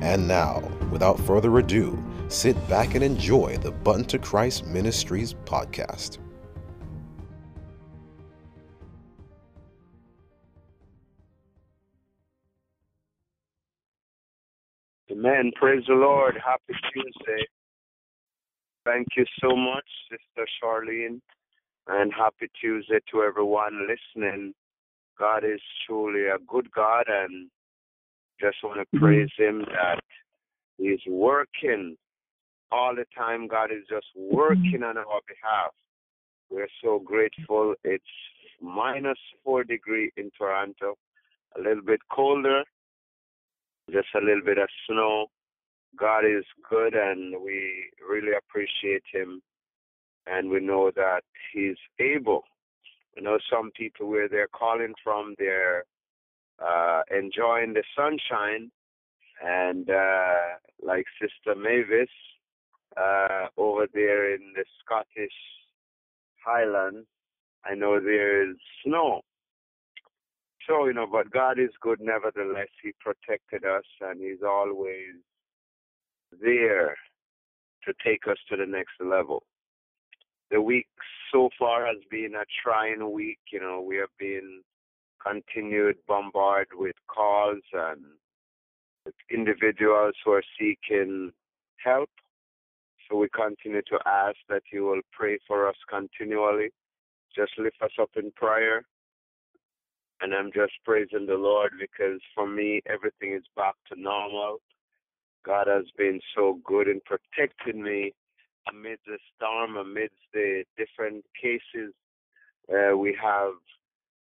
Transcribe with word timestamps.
And 0.00 0.28
now, 0.28 0.60
without 0.90 1.18
further 1.20 1.58
ado, 1.58 2.02
sit 2.28 2.56
back 2.68 2.94
and 2.94 3.02
enjoy 3.02 3.56
the 3.58 3.72
Button 3.72 4.04
to 4.06 4.18
Christ 4.18 4.66
Ministries 4.66 5.34
podcast. 5.44 6.18
Amen. 15.10 15.50
Praise 15.56 15.82
the 15.88 15.94
Lord. 15.94 16.38
Happy 16.44 16.78
Tuesday. 16.92 17.44
Thank 18.84 19.08
you 19.16 19.24
so 19.42 19.56
much, 19.56 19.84
Sister 20.08 20.46
Charlene, 20.62 21.20
and 21.88 22.12
happy 22.12 22.48
Tuesday 22.60 23.00
to 23.10 23.22
everyone 23.22 23.88
listening. 23.88 24.54
God 25.18 25.44
is 25.44 25.60
truly 25.86 26.26
a 26.26 26.38
good 26.46 26.70
God, 26.70 27.06
and 27.08 27.50
just 28.40 28.56
want 28.62 28.78
to 28.78 28.96
mm-hmm. 28.96 29.04
praise 29.04 29.30
Him 29.36 29.64
that 29.68 30.00
He's 30.78 31.00
working 31.08 31.96
all 32.70 32.94
the 32.94 33.04
time. 33.16 33.48
God 33.48 33.70
is 33.70 33.84
just 33.88 34.06
mm-hmm. 34.16 34.36
working 34.36 34.82
on 34.82 34.96
our 34.96 35.20
behalf. 35.26 35.72
We're 36.50 36.68
so 36.82 36.98
grateful. 36.98 37.74
It's 37.84 38.04
minus 38.60 39.18
four 39.44 39.64
degree 39.64 40.10
in 40.16 40.30
Toronto, 40.36 40.96
a 41.56 41.60
little 41.60 41.82
bit 41.82 42.00
colder, 42.10 42.62
just 43.90 44.08
a 44.14 44.24
little 44.24 44.44
bit 44.44 44.58
of 44.58 44.68
snow. 44.88 45.26
God 45.98 46.24
is 46.24 46.44
good, 46.68 46.94
and 46.94 47.34
we 47.42 47.90
really 48.08 48.32
appreciate 48.36 49.02
Him, 49.12 49.40
and 50.26 50.50
we 50.50 50.60
know 50.60 50.90
that 50.94 51.22
He's 51.52 51.76
able. 51.98 52.44
You 53.16 53.22
know, 53.22 53.38
some 53.50 53.70
people 53.72 54.08
where 54.08 54.28
they're 54.28 54.48
calling 54.48 54.94
from, 55.02 55.34
they're 55.38 55.84
uh, 56.64 57.02
enjoying 57.16 57.74
the 57.74 57.84
sunshine, 57.96 58.70
and 59.44 59.88
uh, 59.90 60.56
like 60.82 61.04
Sister 61.20 61.58
Mavis 61.58 62.08
uh, 62.96 63.46
over 63.56 63.86
there 63.92 64.34
in 64.34 64.52
the 64.54 64.64
Scottish 64.84 65.32
Highlands, 66.44 67.06
I 67.64 67.74
know 67.74 68.00
there 68.00 68.50
is 68.50 68.56
snow. 68.84 69.22
So, 70.66 70.86
you 70.86 70.92
know, 70.92 71.06
but 71.10 71.30
God 71.30 71.58
is 71.58 71.70
good 71.80 72.00
nevertheless. 72.00 72.68
He 72.82 72.92
protected 73.00 73.64
us 73.64 73.84
and 74.00 74.20
He's 74.20 74.42
always 74.46 75.14
there 76.42 76.96
to 77.84 77.94
take 78.04 78.26
us 78.28 78.36
to 78.50 78.56
the 78.56 78.66
next 78.66 79.00
level. 79.00 79.44
The 80.50 80.60
week 80.60 80.88
so 81.32 81.48
far 81.58 81.86
has 81.86 81.96
been 82.10 82.34
a 82.34 82.44
trying 82.62 83.12
week. 83.12 83.38
You 83.52 83.60
know, 83.60 83.84
we 83.86 83.96
have 83.96 84.10
been 84.18 84.62
continued 85.24 85.96
bombarded 86.06 86.68
with 86.74 86.96
calls 87.06 87.62
and 87.72 88.02
individuals 89.30 90.14
who 90.24 90.32
are 90.32 90.42
seeking 90.58 91.32
help. 91.82 92.10
So 93.08 93.16
we 93.16 93.28
continue 93.34 93.82
to 93.88 93.98
ask 94.06 94.36
that 94.48 94.62
you 94.72 94.84
will 94.84 95.00
pray 95.12 95.38
for 95.46 95.68
us 95.68 95.76
continually. 95.88 96.70
Just 97.34 97.52
lift 97.58 97.80
us 97.82 97.92
up 98.00 98.10
in 98.16 98.30
prayer. 98.32 98.82
And 100.20 100.34
I'm 100.34 100.50
just 100.52 100.72
praising 100.84 101.26
the 101.26 101.34
Lord 101.34 101.72
because 101.78 102.20
for 102.34 102.46
me, 102.46 102.82
everything 102.86 103.34
is 103.34 103.44
back 103.56 103.74
to 103.92 104.00
normal. 104.00 104.58
God 105.46 105.68
has 105.68 105.84
been 105.96 106.20
so 106.34 106.58
good 106.64 106.88
in 106.88 107.00
protecting 107.06 107.82
me 107.82 108.12
amid 108.70 108.98
the 109.06 109.18
storm, 109.34 109.76
amidst 109.76 110.16
the 110.34 110.64
different 110.76 111.24
cases 111.40 111.94
uh, 112.72 112.96
we 112.96 113.16
have 113.20 113.52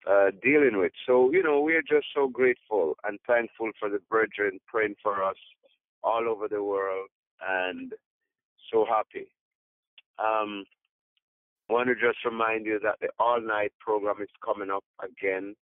uh, 0.08 0.32
dealing 0.44 0.78
with. 0.78 0.92
So, 1.06 1.32
you 1.32 1.44
know, 1.44 1.62
we're 1.62 1.82
just 1.82 2.08
so 2.16 2.28
grateful 2.28 2.96
and 3.04 3.20
thankful 3.28 3.72
for 3.80 3.90
the 3.90 4.00
brethren 4.10 4.60
praying 4.68 4.96
for 5.02 5.24
us 5.24 5.36
all 6.04 6.28
over 6.28 6.48
the 6.48 6.64
world 6.64 7.10
and 7.48 7.94
so 8.72 8.86
happy. 8.88 9.28
Um, 10.18 10.66
I 11.70 11.74
want 11.74 11.88
to 11.90 11.96
just 11.96 12.24
remind 12.26 12.66
you 12.66 12.80
that 12.84 12.96
the 13.02 13.09
all 13.20 13.40
night 13.42 13.74
program 13.80 14.22
is 14.22 14.30
coming 14.44 14.70
up 14.70 14.84
again 15.04 15.56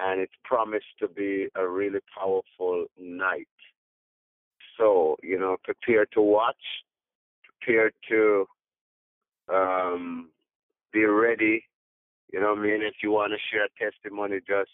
and 0.00 0.20
it's 0.20 0.32
promised 0.44 0.86
to 1.00 1.08
be 1.08 1.48
a 1.56 1.66
really 1.66 2.00
powerful 2.16 2.86
night. 2.98 3.48
So, 4.78 5.16
you 5.22 5.38
know, 5.38 5.56
prepare 5.64 6.06
to 6.14 6.20
watch, 6.20 6.56
prepare 7.60 7.92
to 8.08 8.46
um, 9.52 10.30
be 10.92 11.04
ready. 11.04 11.64
You 12.32 12.40
know 12.40 12.50
what 12.50 12.60
I 12.60 12.62
mean? 12.62 12.82
If 12.82 12.94
you 13.02 13.10
want 13.10 13.32
to 13.32 13.38
share 13.50 13.68
testimony, 13.78 14.40
just 14.46 14.70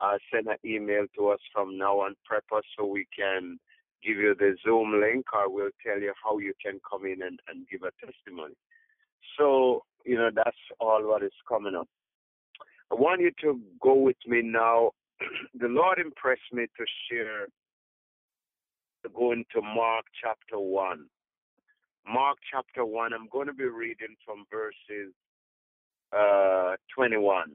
uh, 0.00 0.18
send 0.32 0.48
an 0.48 0.56
email 0.64 1.06
to 1.16 1.28
us 1.28 1.40
from 1.52 1.78
now 1.78 2.00
on, 2.00 2.14
prep 2.24 2.44
us 2.54 2.64
so 2.76 2.84
we 2.86 3.06
can 3.16 3.58
give 4.04 4.16
you 4.16 4.34
the 4.38 4.56
Zoom 4.64 5.00
link 5.00 5.26
or 5.32 5.52
we'll 5.52 5.70
tell 5.84 6.00
you 6.00 6.12
how 6.22 6.38
you 6.38 6.54
can 6.64 6.80
come 6.88 7.04
in 7.04 7.22
and, 7.22 7.38
and 7.48 7.66
give 7.68 7.82
a 7.82 7.92
testimony. 8.04 8.54
So, 9.38 9.82
you 10.04 10.16
know, 10.16 10.30
that's 10.34 10.56
all 10.78 11.06
what 11.06 11.22
is 11.22 11.32
coming 11.48 11.74
up. 11.74 11.88
I 12.90 12.94
want 12.94 13.20
you 13.20 13.30
to 13.42 13.60
go 13.82 13.94
with 13.94 14.16
me 14.26 14.42
now. 14.42 14.90
the 15.58 15.68
Lord 15.68 15.98
impressed 15.98 16.52
me 16.52 16.66
to 16.66 16.84
share 17.10 17.46
Going 19.08 19.44
to 19.54 19.62
Mark 19.62 20.04
chapter 20.22 20.58
1. 20.58 21.04
Mark 22.06 22.38
chapter 22.50 22.84
1, 22.84 23.12
I'm 23.12 23.28
going 23.30 23.46
to 23.46 23.52
be 23.52 23.64
reading 23.64 24.14
from 24.24 24.44
verses 24.50 25.12
uh, 26.16 26.76
21 26.94 27.52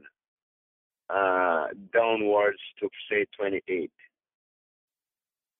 uh, 1.09 1.67
downwards 1.93 2.59
to 2.79 2.89
say 3.09 3.25
28. 3.37 3.91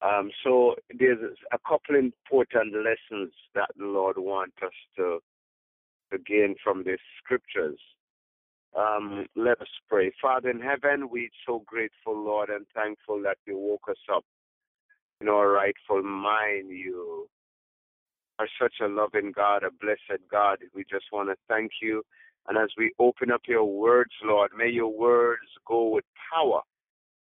Um, 0.02 0.30
so 0.44 0.76
there's 0.98 1.38
a 1.52 1.58
couple 1.68 1.96
important 1.96 2.74
lessons 2.74 3.32
that 3.54 3.70
the 3.78 3.86
Lord 3.86 4.18
wants 4.18 4.58
us 4.64 4.74
to, 4.98 5.20
to 6.12 6.18
gain 6.20 6.56
from 6.64 6.84
these 6.84 6.98
scriptures. 7.24 7.80
Um, 8.78 9.26
let 9.36 9.62
us 9.62 9.68
pray. 9.90 10.12
Father 10.22 10.50
in 10.50 10.60
heaven, 10.60 11.10
we're 11.10 11.30
so 11.48 11.64
grateful, 11.66 12.18
Lord, 12.18 12.50
and 12.50 12.66
thankful 12.76 13.22
that 13.24 13.38
you 13.48 13.58
woke 13.58 13.90
us 13.90 14.04
up 14.14 14.26
in 15.22 15.30
our 15.30 15.50
rightful 15.50 16.04
mind. 16.04 16.70
You 16.70 17.28
are 18.38 18.48
such 18.62 18.76
a 18.82 18.88
loving 18.88 19.32
God, 19.34 19.64
a 19.64 19.72
blessed 19.72 20.22
God. 20.30 20.58
We 20.76 20.84
just 20.84 21.06
want 21.14 21.30
to 21.30 21.36
thank 21.48 21.72
you. 21.82 22.04
And 22.48 22.58
as 22.58 22.70
we 22.78 22.94
open 23.00 23.32
up 23.32 23.42
your 23.48 23.66
words, 23.66 24.12
Lord, 24.24 24.52
may 24.56 24.70
your 24.70 24.92
words 24.94 25.48
go 25.68 25.90
with 25.90 26.06
power 26.34 26.62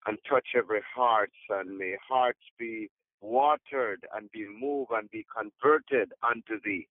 and 0.08 0.18
touch 0.30 0.48
every 0.56 0.82
heart, 0.96 1.32
and 1.50 1.78
may 1.78 1.96
hearts 2.08 2.40
be 2.60 2.90
watered 3.22 4.06
and 4.16 4.32
be 4.32 4.48
moved 4.48 4.92
and 4.94 5.10
be 5.10 5.26
converted 5.36 6.12
unto 6.24 6.62
thee. 6.64 6.88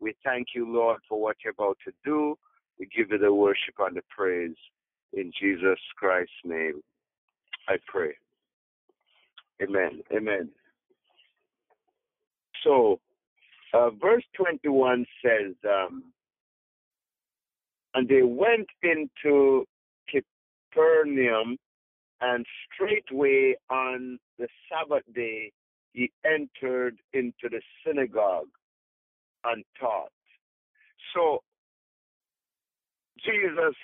We 0.00 0.14
thank 0.24 0.48
you, 0.54 0.70
Lord, 0.70 1.00
for 1.08 1.20
what 1.20 1.36
you're 1.42 1.52
about 1.52 1.78
to 1.86 1.92
do. 2.04 2.38
We 2.78 2.86
give 2.94 3.10
you 3.10 3.18
the 3.18 3.32
worship 3.32 3.74
and 3.78 3.96
the 3.96 4.02
praise. 4.14 4.56
In 5.14 5.32
Jesus 5.40 5.78
Christ's 5.96 6.32
name, 6.44 6.82
I 7.68 7.76
pray. 7.86 8.12
Amen. 9.62 10.02
Amen. 10.14 10.50
So, 12.62 13.00
uh, 13.72 13.90
verse 13.90 14.24
21 14.36 15.06
says, 15.24 15.54
um, 15.64 16.04
And 17.98 18.08
they 18.08 18.22
went 18.22 18.68
into 18.84 19.64
Capernaum, 20.08 21.56
and 22.20 22.46
straightway 22.72 23.56
on 23.70 24.20
the 24.38 24.46
Sabbath 24.68 25.02
day 25.16 25.50
he 25.94 26.12
entered 26.24 26.96
into 27.12 27.48
the 27.50 27.60
synagogue 27.84 28.46
and 29.42 29.64
taught. 29.80 30.12
So, 31.12 31.40
Jesus, 33.18 33.74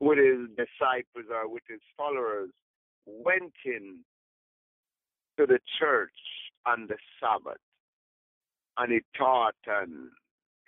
with 0.00 0.18
his 0.18 0.48
disciples 0.50 1.24
or 1.30 1.48
with 1.48 1.62
his 1.66 1.80
followers, 1.96 2.50
went 3.06 3.54
in 3.64 4.00
to 5.38 5.46
the 5.46 5.60
church 5.80 6.10
on 6.66 6.88
the 6.88 6.96
Sabbath 7.18 7.56
and 8.76 8.92
he 8.92 9.00
taught 9.16 9.54
and 9.66 10.10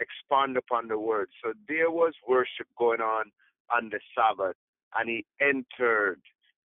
expand 0.01 0.57
upon 0.57 0.89
the 0.89 0.99
word. 0.99 1.29
So 1.43 1.53
there 1.69 1.91
was 1.91 2.15
worship 2.29 2.67
going 2.79 3.01
on 3.01 3.31
on 3.75 3.91
the 3.91 4.01
Sabbath 4.15 4.57
and 4.95 5.09
he 5.09 5.25
entered 5.41 6.21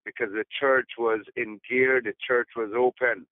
because 0.06 0.30
the 0.33 0.45
church 0.60 0.89
was 0.98 1.22
in 1.36 1.60
gear, 1.69 2.01
the 2.04 2.13
church 2.25 2.50
was 2.56 2.72
open, 2.75 3.25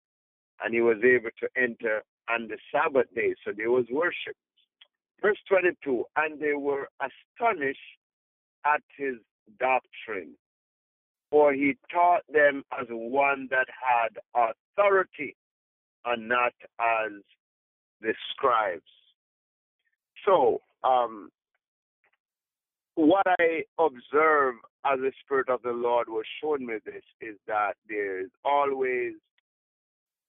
and 0.63 0.75
he 0.75 0.81
was 0.81 0.99
able 1.05 1.31
to 1.41 1.49
enter 1.57 2.03
on 2.29 2.49
the 2.49 2.59
Sabbath 2.73 3.07
day. 3.15 3.35
So 3.45 3.53
there 3.57 3.71
was 3.71 3.85
worship. 3.91 4.37
Verse 5.23 5.39
22 5.49 6.05
And 6.17 6.41
they 6.41 6.55
were 6.55 6.89
astonished 7.01 7.79
at 8.65 8.83
his 8.97 9.15
doctrine, 9.61 10.35
for 11.31 11.53
he 11.53 11.77
taught 11.93 12.23
them 12.33 12.65
as 12.79 12.87
one 12.91 13.49
that 13.51 13.67
had 13.71 14.19
authority 14.35 15.37
and 16.05 16.29
not 16.29 16.53
as 16.81 17.13
the 18.01 18.15
scribes. 18.33 18.83
So, 20.25 20.61
um, 20.85 21.31
what 22.95 23.27
I 23.27 23.65
observe 23.79 24.55
as 24.85 24.99
the 25.01 25.13
Spirit 25.25 25.49
of 25.49 25.63
the 25.63 25.73
Lord 25.73 26.09
was 26.09 26.25
showing 26.41 26.67
me 26.67 26.75
this 26.85 27.03
is 27.21 27.37
that 27.47 27.75
there's 27.89 28.31
always 28.45 29.13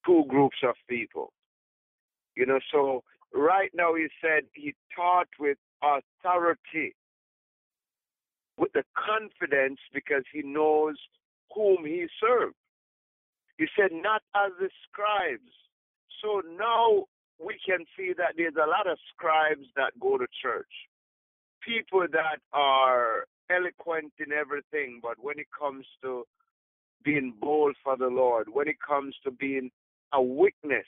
two 0.06 0.24
groups 0.28 0.58
of 0.62 0.74
people. 0.88 1.32
You 2.36 2.46
know, 2.46 2.60
so 2.70 3.02
right 3.34 3.70
now 3.74 3.94
he 3.94 4.06
said 4.20 4.44
he 4.54 4.74
taught 4.94 5.28
with 5.38 5.58
authority, 5.82 6.94
with 8.56 8.72
the 8.72 8.84
confidence 8.94 9.80
because 9.92 10.24
he 10.32 10.42
knows 10.42 10.96
whom 11.54 11.84
he 11.84 12.06
served. 12.20 12.54
He 13.56 13.66
said, 13.76 13.90
not 13.92 14.22
as 14.34 14.52
the 14.60 14.68
scribes. 14.84 15.52
So 16.22 16.42
now 16.58 17.04
we 17.38 17.58
can 17.64 17.84
see 17.96 18.12
that 18.16 18.34
there's 18.36 18.56
a 18.56 18.68
lot 18.68 18.90
of 18.90 18.98
scribes 19.14 19.66
that 19.76 19.98
go 20.00 20.18
to 20.18 20.26
church. 20.42 20.70
People 21.64 22.06
that 22.12 22.38
are 22.52 23.24
eloquent 23.50 24.12
in 24.18 24.32
everything, 24.32 25.00
but 25.02 25.14
when 25.20 25.38
it 25.38 25.46
comes 25.58 25.86
to 26.02 26.24
being 27.04 27.34
bold 27.40 27.76
for 27.82 27.96
the 27.96 28.08
Lord, 28.08 28.48
when 28.52 28.68
it 28.68 28.76
comes 28.86 29.14
to 29.24 29.30
being 29.30 29.70
a 30.12 30.22
witness, 30.22 30.86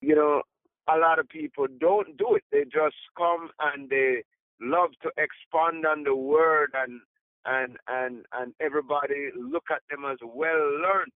you 0.00 0.14
know, 0.14 0.42
a 0.88 0.96
lot 0.98 1.18
of 1.18 1.28
people 1.28 1.66
don't 1.78 2.16
do 2.16 2.34
it. 2.34 2.44
They 2.50 2.64
just 2.64 2.96
come 3.16 3.50
and 3.60 3.88
they 3.88 4.22
love 4.60 4.90
to 5.02 5.10
expand 5.16 5.86
on 5.86 6.04
the 6.04 6.14
word 6.14 6.70
and 6.74 7.00
and 7.46 7.76
and 7.88 8.26
and 8.34 8.52
everybody 8.60 9.30
look 9.36 9.64
at 9.70 9.82
them 9.90 10.04
as 10.10 10.18
well 10.22 10.80
learned. 10.82 11.12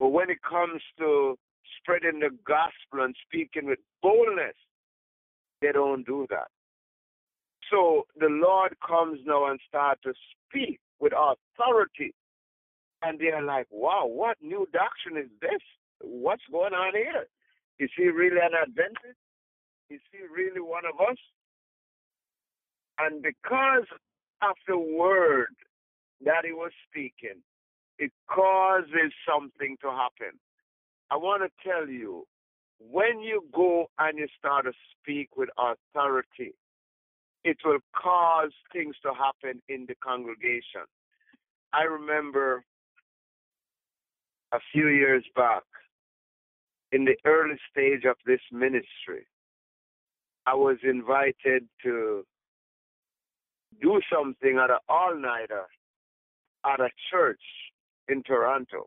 But 0.00 0.08
when 0.08 0.30
it 0.30 0.42
comes 0.42 0.82
to 0.98 1.36
spreading 1.80 2.20
the 2.20 2.30
gospel 2.46 3.04
and 3.04 3.14
speaking 3.26 3.66
with 3.66 3.78
boldness, 4.02 4.56
they 5.60 5.72
don't 5.72 6.04
do 6.06 6.26
that. 6.30 6.48
So 7.70 8.06
the 8.16 8.28
Lord 8.28 8.74
comes 8.86 9.20
now 9.24 9.50
and 9.50 9.58
start 9.66 9.98
to 10.04 10.12
speak 10.48 10.80
with 11.00 11.12
authority. 11.12 12.14
And 13.02 13.18
they're 13.18 13.42
like, 13.42 13.66
wow, 13.70 14.06
what 14.06 14.36
new 14.42 14.66
doctrine 14.72 15.16
is 15.16 15.30
this? 15.40 15.60
What's 16.00 16.42
going 16.50 16.74
on 16.74 16.92
here? 16.94 17.26
Is 17.78 17.90
he 17.96 18.08
really 18.08 18.38
an 18.40 18.52
Adventist? 18.60 19.18
Is 19.90 20.00
he 20.12 20.18
really 20.32 20.60
one 20.60 20.84
of 20.86 21.00
us? 21.00 21.16
And 22.98 23.22
because 23.22 23.86
of 24.42 24.54
the 24.68 24.78
word 24.78 25.54
that 26.24 26.44
he 26.44 26.52
was 26.52 26.70
speaking, 26.88 27.42
it 27.98 28.12
causes 28.30 29.12
something 29.26 29.76
to 29.82 29.90
happen. 29.90 30.38
I 31.12 31.16
want 31.16 31.42
to 31.42 31.70
tell 31.70 31.90
you, 31.90 32.26
when 32.80 33.20
you 33.20 33.44
go 33.54 33.90
and 33.98 34.18
you 34.18 34.26
start 34.38 34.64
to 34.64 34.72
speak 34.98 35.36
with 35.36 35.50
authority, 35.58 36.54
it 37.44 37.58
will 37.66 37.80
cause 37.94 38.52
things 38.72 38.94
to 39.02 39.12
happen 39.12 39.60
in 39.68 39.84
the 39.86 39.94
congregation. 40.02 40.86
I 41.74 41.82
remember 41.82 42.64
a 44.54 44.58
few 44.72 44.88
years 44.88 45.22
back, 45.36 45.64
in 46.92 47.04
the 47.04 47.16
early 47.26 47.58
stage 47.70 48.04
of 48.08 48.16
this 48.24 48.40
ministry, 48.50 49.26
I 50.46 50.54
was 50.54 50.78
invited 50.82 51.68
to 51.82 52.24
do 53.82 54.00
something 54.10 54.56
at 54.56 54.70
an 54.70 54.78
all 54.88 55.14
nighter 55.14 55.66
at 56.64 56.80
a 56.80 56.88
church 57.10 57.42
in 58.08 58.22
Toronto. 58.22 58.86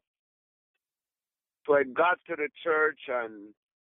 So 1.65 1.75
I 1.75 1.83
got 1.83 2.19
to 2.27 2.35
the 2.35 2.49
church 2.63 2.99
and 3.07 3.53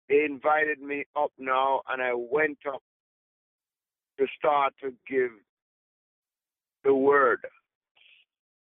they 0.08 0.24
invited 0.24 0.80
me 0.80 1.04
up 1.16 1.32
now, 1.36 1.82
and 1.88 2.00
I 2.00 2.12
went 2.14 2.58
up 2.72 2.82
to 4.18 4.26
start 4.38 4.72
to 4.82 4.92
give 5.08 5.32
the 6.84 6.94
word 6.94 7.40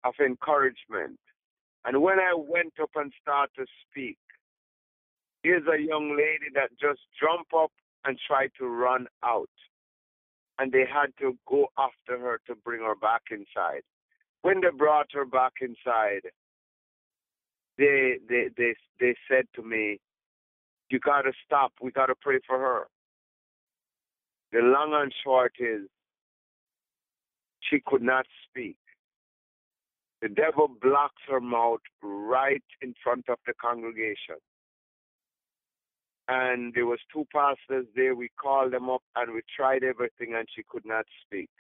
of 0.05 0.15
encouragement. 0.25 1.19
And 1.85 2.03
when 2.03 2.19
I 2.21 2.35
went 2.37 2.75
up 2.81 2.91
and 2.95 3.13
started 3.21 3.51
to 3.57 3.67
speak, 3.91 4.19
here's 5.43 5.67
a 5.67 5.83
young 5.83 6.11
lady 6.17 6.51
that 6.55 6.71
just 6.81 7.01
jumped 7.21 7.53
up 7.53 7.73
and 8.05 8.19
tried 8.27 8.51
to 8.59 8.67
run 8.67 9.07
out. 9.25 9.51
And 10.59 10.71
they 10.71 10.85
had 10.91 11.09
to 11.19 11.37
go 11.49 11.67
after 11.77 12.19
her 12.19 12.41
to 12.47 12.55
bring 12.55 12.83
her 12.83 12.95
back 12.95 13.23
inside. 13.33 13.83
When 14.43 14.61
they 14.61 14.71
brought 14.77 15.09
her 15.15 15.25
back 15.25 15.55
inside, 15.61 16.31
they 17.79 18.19
they 18.29 18.49
they 18.57 18.75
they 19.01 19.15
said 19.29 19.47
to 19.57 19.63
me, 19.63 19.99
"You 20.91 20.99
got 20.99 21.23
to 21.23 21.33
stop. 21.45 21.73
We 21.83 21.91
got 21.91 22.07
to 22.07 22.15
pray 22.21 22.39
for 22.47 22.59
her." 22.59 22.85
The 24.53 24.61
long 24.61 24.93
and 24.95 25.13
short 25.25 25.55
is, 25.59 25.89
she 27.69 27.81
could 27.85 28.03
not 28.03 28.27
speak. 28.49 28.77
The 30.23 30.29
devil 30.29 30.69
blocks 30.81 31.21
her 31.29 31.41
mouth 31.41 31.81
right 32.03 32.63
in 32.81 32.95
front 33.03 33.29
of 33.29 33.39
the 33.47 33.53
congregation. 33.61 34.37
And 36.29 36.73
there 36.73 36.87
was 36.87 37.01
two 37.13 37.27
pastors 37.35 37.87
there. 37.95 38.15
We 38.15 38.31
called 38.41 38.73
them 38.73 38.89
up 38.89 39.03
and 39.17 39.35
we 39.35 39.43
tried 39.55 39.83
everything, 39.83 40.35
and 40.35 40.47
she 40.55 40.63
could 40.69 40.87
not 40.87 41.05
speak. 41.27 41.51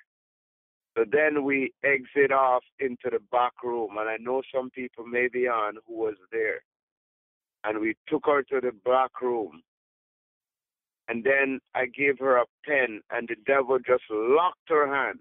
So 0.97 1.05
then 1.11 1.45
we 1.45 1.73
exit 1.85 2.31
off 2.31 2.63
into 2.79 3.11
the 3.11 3.19
back 3.33 3.53
room, 3.65 3.97
and 3.99 4.09
I 4.09 4.17
know 4.19 4.43
some 4.55 4.71
people 4.71 5.05
may 5.05 5.29
be 5.33 5.49
on 5.49 5.75
who 5.87 5.95
was 5.95 6.15
there. 6.31 6.61
And 7.65 7.81
we 7.81 7.97
took 8.09 8.27
her 8.27 8.43
to 8.45 8.61
the 8.61 8.73
back 8.85 9.21
room. 9.21 9.63
And 11.09 11.25
then 11.25 11.61
I 11.75 11.87
gave 11.87 12.19
her 12.21 12.37
a 12.37 12.45
pen, 12.65 13.01
and 13.11 13.29
the 13.29 13.37
devil 13.45 13.79
just 13.79 14.05
locked 14.11 14.69
her 14.69 14.87
hand. 14.87 15.19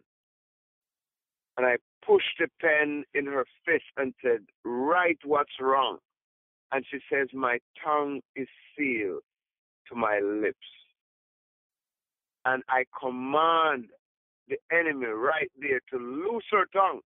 And 1.57 1.65
I 1.65 1.77
pushed 2.05 2.39
the 2.39 2.47
pen 2.61 3.03
in 3.13 3.25
her 3.25 3.45
fist 3.65 3.85
and 3.97 4.13
said, 4.23 4.41
Write 4.63 5.19
what's 5.25 5.59
wrong. 5.59 5.97
And 6.71 6.85
she 6.89 6.99
says, 7.11 7.27
My 7.33 7.59
tongue 7.83 8.21
is 8.35 8.47
sealed 8.77 9.21
to 9.89 9.95
my 9.95 10.19
lips. 10.19 10.57
And 12.45 12.63
I 12.69 12.85
command 12.99 13.85
the 14.47 14.57
enemy 14.71 15.07
right 15.07 15.51
there 15.59 15.79
to 15.91 15.97
loose 15.97 16.45
her 16.51 16.65
tongue. 16.73 17.01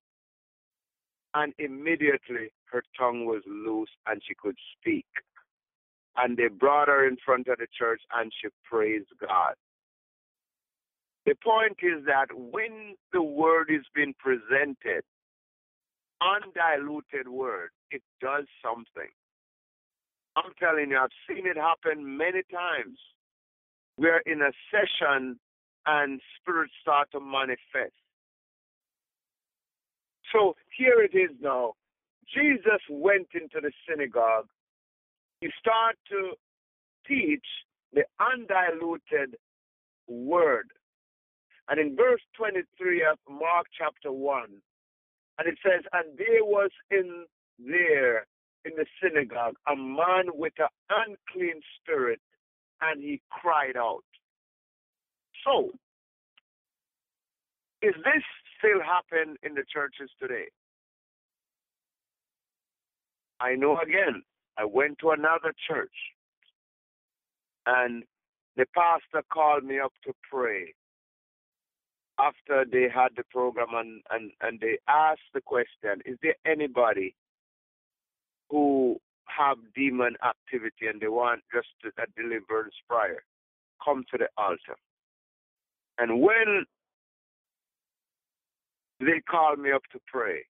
And 1.35 1.53
immediately 1.59 2.53
her 2.67 2.83
tongue 2.97 3.27
was 3.27 3.43
loose 3.47 3.91
and 4.07 4.23
she 4.27 4.35
could 4.35 4.57
speak. 4.79 5.07
And 6.17 6.37
they 6.37 6.49
brought 6.49 6.89
her 6.89 7.07
in 7.09 7.17
front 7.25 7.49
of 7.49 7.59
the 7.59 7.67
church 7.77 8.01
and 8.15 8.33
she 8.41 8.49
praised 8.65 9.09
God. 9.21 9.55
The 11.27 11.35
point 11.43 11.79
is 11.83 12.05
that 12.07 12.27
when 12.37 12.95
the 13.13 13.23
word 13.23 13.71
is 13.71 13.85
being 13.95 14.15
presented, 14.19 15.03
undiluted 16.21 17.27
word, 17.29 17.71
it 17.91 18.03
does 18.21 18.45
something. 18.63 19.11
I'm 20.37 20.53
telling 20.59 20.91
you, 20.91 20.99
I've 20.99 21.11
seen 21.29 21.47
it 21.47 21.57
happen 21.57 22.17
many 22.17 22.43
times. 22.53 22.99
We're 23.97 24.23
in 24.27 24.43
a 24.43 24.51
session 24.71 25.39
and 25.87 26.21
spirits 26.41 26.73
start 26.81 27.11
to 27.13 27.21
manifest. 27.21 27.95
So 30.33 30.57
here 30.77 31.01
it 31.03 31.17
is 31.17 31.31
now. 31.41 31.75
Jesus 32.35 32.81
went 32.89 33.29
into 33.35 33.61
the 33.61 33.71
synagogue. 33.89 34.47
He 35.41 35.49
started 35.61 35.99
to 36.11 36.33
teach 37.07 37.45
the 37.93 38.05
undiluted 38.19 39.37
word. 40.09 40.71
And 41.69 41.79
in 41.79 41.97
verse 41.97 42.21
23 42.37 43.05
of 43.11 43.19
Mark 43.29 43.67
chapter 43.77 44.13
1, 44.13 44.45
and 45.39 45.49
it 45.49 45.59
says, 45.63 45.83
And 45.93 46.17
there 46.19 46.45
was 46.45 46.71
in 46.91 47.25
there 47.59 48.27
in 48.65 48.73
the 48.77 48.87
synagogue 49.03 49.55
a 49.71 49.77
man 49.77 50.27
with 50.35 50.53
an 50.59 50.69
unclean 50.91 51.61
spirit, 51.81 52.21
and 52.81 53.03
he 53.03 53.21
cried 53.31 53.77
out. 53.77 54.05
So, 55.45 55.71
is 57.83 57.95
this 57.97 58.23
still 58.59 58.81
happen 58.83 59.37
in 59.43 59.55
the 59.55 59.65
churches 59.71 60.11
today? 60.21 60.47
I 63.41 63.55
know 63.57 63.79
again, 63.79 64.23
I 64.57 64.65
went 64.65 64.99
to 65.01 65.11
another 65.11 65.53
church 65.69 65.93
and 67.67 68.05
the 68.57 68.67
pastor 68.75 69.27
called 69.33 69.65
me 69.65 69.81
up 69.81 69.93
to 70.07 70.13
pray 70.31 70.73
after 72.19 72.65
they 72.71 72.87
had 72.95 73.09
the 73.17 73.25
program 73.31 73.69
and, 73.73 74.01
and, 74.11 74.31
and 74.41 74.61
they 74.61 74.79
asked 74.89 75.33
the 75.35 75.41
question, 75.41 76.01
is 76.07 76.17
there 76.23 76.37
anybody 76.47 77.15
who 78.49 78.97
have 79.27 79.57
demon 79.75 80.15
activity 80.25 80.87
and 80.87 81.01
they 81.01 81.09
want 81.09 81.41
just 81.53 81.69
a 81.85 82.21
deliverance 82.21 82.75
prayer, 82.89 83.23
come 83.85 84.05
to 84.11 84.19
the 84.19 84.29
altar. 84.39 84.77
And 85.99 86.21
when 86.21 86.65
they 89.01 89.21
call 89.29 89.57
me 89.57 89.71
up 89.73 89.83
to 89.93 89.99
pray, 90.07 90.41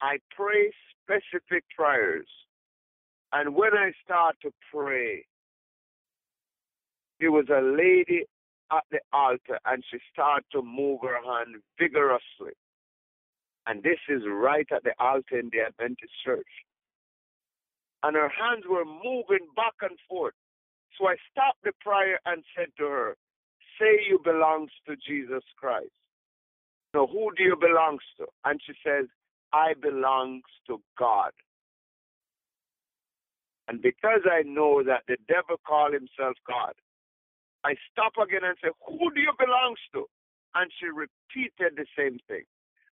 I 0.00 0.18
pray 0.34 0.70
specific 1.02 1.64
prayers. 1.76 2.26
And 3.32 3.54
when 3.54 3.74
I 3.74 3.92
start 4.04 4.36
to 4.42 4.50
pray, 4.72 5.24
there 7.20 7.32
was 7.32 7.46
a 7.48 7.60
lady 7.60 8.24
at 8.70 8.84
the 8.90 9.00
altar 9.12 9.58
and 9.64 9.82
she 9.90 9.98
started 10.12 10.44
to 10.52 10.62
move 10.62 11.00
her 11.02 11.18
hand 11.24 11.56
vigorously. 11.78 12.52
And 13.66 13.82
this 13.82 13.98
is 14.08 14.22
right 14.28 14.66
at 14.72 14.84
the 14.84 14.92
altar 15.00 15.38
in 15.38 15.50
the 15.52 15.60
Adventist 15.66 16.12
church. 16.24 16.46
And 18.02 18.14
her 18.14 18.28
hands 18.28 18.64
were 18.68 18.84
moving 18.84 19.48
back 19.56 19.74
and 19.82 19.98
forth. 20.08 20.34
So 20.98 21.08
I 21.08 21.16
stopped 21.30 21.58
the 21.64 21.72
prayer 21.80 22.20
and 22.26 22.44
said 22.56 22.68
to 22.78 22.84
her, 22.84 23.16
Say 23.78 24.00
you 24.08 24.20
belongs 24.22 24.70
to 24.86 24.96
Jesus 24.96 25.44
Christ. 25.58 25.90
So 26.94 27.06
who 27.06 27.30
do 27.36 27.42
you 27.42 27.56
belongs 27.60 28.00
to? 28.18 28.26
And 28.44 28.60
she 28.64 28.72
says, 28.84 29.06
I 29.52 29.74
belongs 29.80 30.44
to 30.66 30.80
God. 30.98 31.32
And 33.68 33.82
because 33.82 34.22
I 34.30 34.42
know 34.42 34.82
that 34.84 35.02
the 35.08 35.16
devil 35.28 35.56
call 35.66 35.92
himself 35.92 36.36
God, 36.46 36.72
I 37.64 37.74
stop 37.90 38.12
again 38.22 38.44
and 38.44 38.56
say, 38.62 38.70
Who 38.86 39.10
do 39.12 39.20
you 39.20 39.32
belongs 39.38 39.78
to? 39.94 40.06
And 40.54 40.70
she 40.78 40.86
repeated 40.86 41.76
the 41.76 41.86
same 41.98 42.18
thing. 42.28 42.44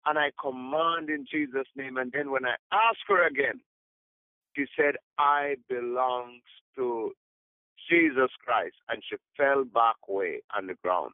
And 0.06 0.18
I 0.18 0.32
command 0.42 1.10
in 1.10 1.26
Jesus' 1.32 1.68
name. 1.76 1.98
And 1.98 2.12
then 2.12 2.32
when 2.32 2.46
I 2.46 2.56
ask 2.74 3.00
her 3.08 3.28
again, 3.28 3.62
she 4.56 4.66
said, 4.76 4.96
I 5.18 5.56
belongs 5.70 6.42
to 6.76 7.12
Jesus 7.90 8.30
Christ. 8.44 8.76
And 8.90 9.02
she 9.10 9.18
fell 9.38 9.64
back 9.64 10.08
way 10.08 10.42
on 10.56 10.68
the 10.68 10.76
ground. 10.84 11.14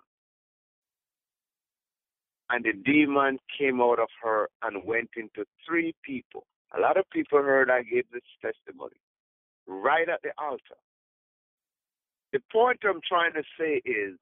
And 2.49 2.65
the 2.65 2.73
demon 2.73 3.37
came 3.57 3.79
out 3.79 3.99
of 3.99 4.09
her 4.23 4.49
and 4.63 4.83
went 4.85 5.11
into 5.15 5.45
three 5.67 5.93
people. 6.03 6.45
A 6.75 6.79
lot 6.79 6.97
of 6.97 7.05
people 7.11 7.39
heard 7.39 7.69
I 7.69 7.83
gave 7.83 8.05
this 8.11 8.21
testimony 8.41 8.97
right 9.67 10.09
at 10.09 10.21
the 10.23 10.31
altar. 10.37 10.77
The 12.33 12.39
point 12.51 12.79
I'm 12.83 13.01
trying 13.07 13.33
to 13.33 13.43
say 13.59 13.81
is 13.85 14.17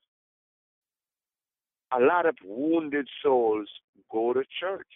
a 1.94 2.00
lot 2.00 2.26
of 2.26 2.36
wounded 2.44 3.08
souls 3.24 3.68
go 4.12 4.34
to 4.34 4.44
church. 4.60 4.88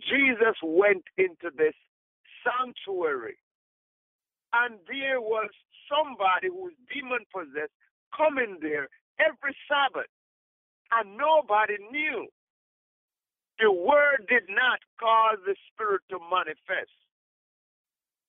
Jesus 0.00 0.54
went 0.62 1.04
into 1.16 1.50
this 1.56 1.74
sanctuary, 2.44 3.36
and 4.52 4.78
there 4.88 5.20
was 5.20 5.50
somebody 5.88 6.48
who 6.48 6.70
was 6.70 6.76
demon 6.92 7.24
possessed 7.32 7.74
coming 8.16 8.58
there 8.60 8.88
every 9.20 9.54
Sabbath, 9.68 10.10
and 10.92 11.16
nobody 11.16 11.76
knew. 11.90 12.26
The 13.58 13.72
word 13.72 14.24
did 14.28 14.46
not 14.48 14.78
cause 15.00 15.38
the 15.44 15.56
spirit 15.72 16.02
to 16.10 16.18
manifest. 16.30 16.94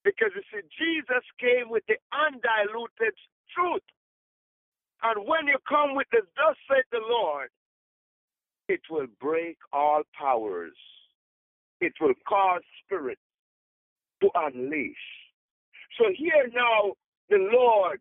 Because 0.03 0.31
you 0.33 0.41
see, 0.49 0.65
Jesus 0.73 1.23
came 1.39 1.69
with 1.69 1.83
the 1.87 1.97
undiluted 2.09 3.13
truth. 3.53 3.85
And 5.03 5.27
when 5.27 5.47
you 5.47 5.57
come 5.67 5.95
with 5.95 6.07
the 6.11 6.21
thus 6.35 6.57
said 6.67 6.83
the 6.91 7.01
Lord, 7.07 7.49
it 8.67 8.81
will 8.89 9.07
break 9.21 9.57
all 9.71 10.01
powers. 10.17 10.75
It 11.79 11.93
will 12.01 12.15
cause 12.27 12.61
spirits 12.83 13.21
to 14.21 14.29
unleash. 14.35 15.18
So 15.99 16.05
here 16.15 16.49
now, 16.55 16.93
the 17.29 17.49
Lord, 17.53 17.99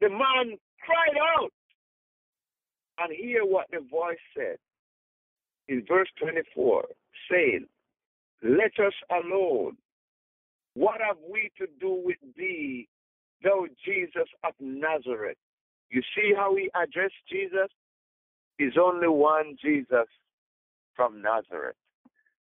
the 0.00 0.10
man 0.10 0.58
cried 0.84 1.18
out. 1.38 1.50
And 3.00 3.12
hear 3.16 3.44
what 3.44 3.66
the 3.70 3.78
voice 3.90 4.18
said 4.36 4.56
in 5.68 5.84
verse 5.88 6.08
24, 6.20 6.84
saying, 7.30 7.66
Let 8.42 8.72
us 8.84 8.92
alone. 9.10 9.76
What 10.74 11.00
have 11.00 11.16
we 11.30 11.50
to 11.58 11.66
do 11.80 12.02
with 12.04 12.16
thee, 12.36 12.88
thou 13.42 13.66
Jesus 13.84 14.28
of 14.44 14.52
Nazareth? 14.60 15.38
You 15.90 16.02
see 16.14 16.32
how 16.36 16.54
he 16.54 16.70
addressed 16.74 17.14
Jesus? 17.30 17.70
Is 18.58 18.74
only 18.76 19.06
one 19.06 19.56
Jesus 19.62 20.08
from 20.96 21.22
Nazareth. 21.22 21.76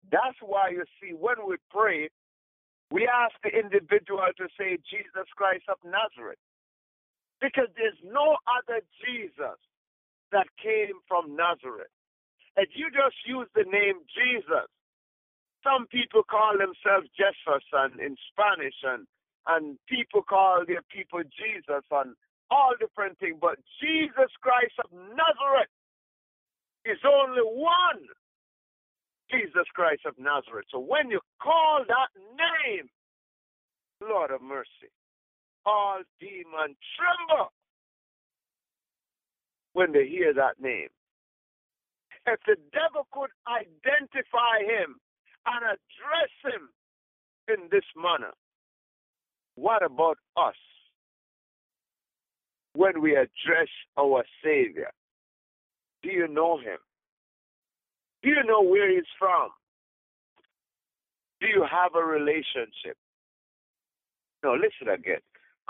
That's 0.09 0.37
why 0.41 0.69
you 0.69 0.85
see 1.01 1.13
when 1.13 1.35
we 1.45 1.57
pray, 1.69 2.09
we 2.91 3.07
ask 3.07 3.35
the 3.43 3.51
individual 3.51 4.27
to 4.37 4.47
say 4.57 4.79
Jesus 4.87 5.27
Christ 5.35 5.67
of 5.67 5.77
Nazareth. 5.83 6.39
Because 7.41 7.67
there's 7.77 7.99
no 8.01 8.37
other 8.47 8.81
Jesus 9.03 9.59
that 10.31 10.47
came 10.57 10.97
from 11.07 11.35
Nazareth. 11.35 11.91
If 12.55 12.73
you 12.73 12.89
just 12.89 13.15
use 13.27 13.47
the 13.53 13.69
name 13.69 14.01
Jesus, 14.09 14.65
some 15.61 15.85
people 15.87 16.23
call 16.23 16.57
themselves 16.57 17.11
Jefferson 17.13 17.99
in 18.01 18.15
Spanish, 18.31 18.77
and, 18.81 19.05
and 19.45 19.77
people 19.85 20.23
call 20.23 20.63
their 20.65 20.81
people 20.89 21.21
Jesus, 21.27 21.85
and 21.91 22.15
all 22.49 22.73
different 22.79 23.19
things. 23.19 23.37
But 23.39 23.59
Jesus 23.77 24.31
Christ 24.41 24.73
of 24.81 24.89
Nazareth 24.91 25.69
is 26.85 26.97
only 27.05 27.43
one 27.43 28.07
Jesus 29.31 29.67
Christ 29.73 30.01
of 30.05 30.15
Nazareth. 30.17 30.65
So 30.71 30.79
when 30.79 31.09
you 31.09 31.19
call 31.41 31.83
that 31.87 32.11
name, 32.35 32.87
Lord 34.01 34.31
of 34.31 34.41
mercy, 34.41 34.91
all 35.65 36.01
demons 36.19 36.77
tremble 36.95 37.51
when 39.73 39.91
they 39.91 40.07
hear 40.07 40.33
that 40.33 40.61
name. 40.61 40.89
If 42.25 42.39
the 42.45 42.55
devil 42.71 43.07
could 43.11 43.31
identify 43.47 44.63
him 44.63 44.95
and 45.45 45.63
address 45.63 46.33
him 46.43 46.69
in 47.47 47.69
this 47.71 47.85
manner, 47.95 48.33
what 49.55 49.83
about 49.83 50.17
us? 50.35 50.55
when 52.77 53.01
we 53.01 53.13
address 53.13 53.69
our 53.97 54.23
Savior? 54.43 54.91
Do 56.03 56.09
you 56.09 56.27
know 56.27 56.59
him? 56.59 56.77
Do 58.27 58.33
you 58.33 58.43
know 58.43 58.61
where 58.61 58.91
he's 58.91 59.07
from? 59.17 59.51
Do 61.39 61.47
you 61.47 61.63
have 61.63 61.95
a 61.95 62.05
relationship? 62.05 62.97
No, 64.43 64.51
listen 64.51 64.93
again. 64.93 65.21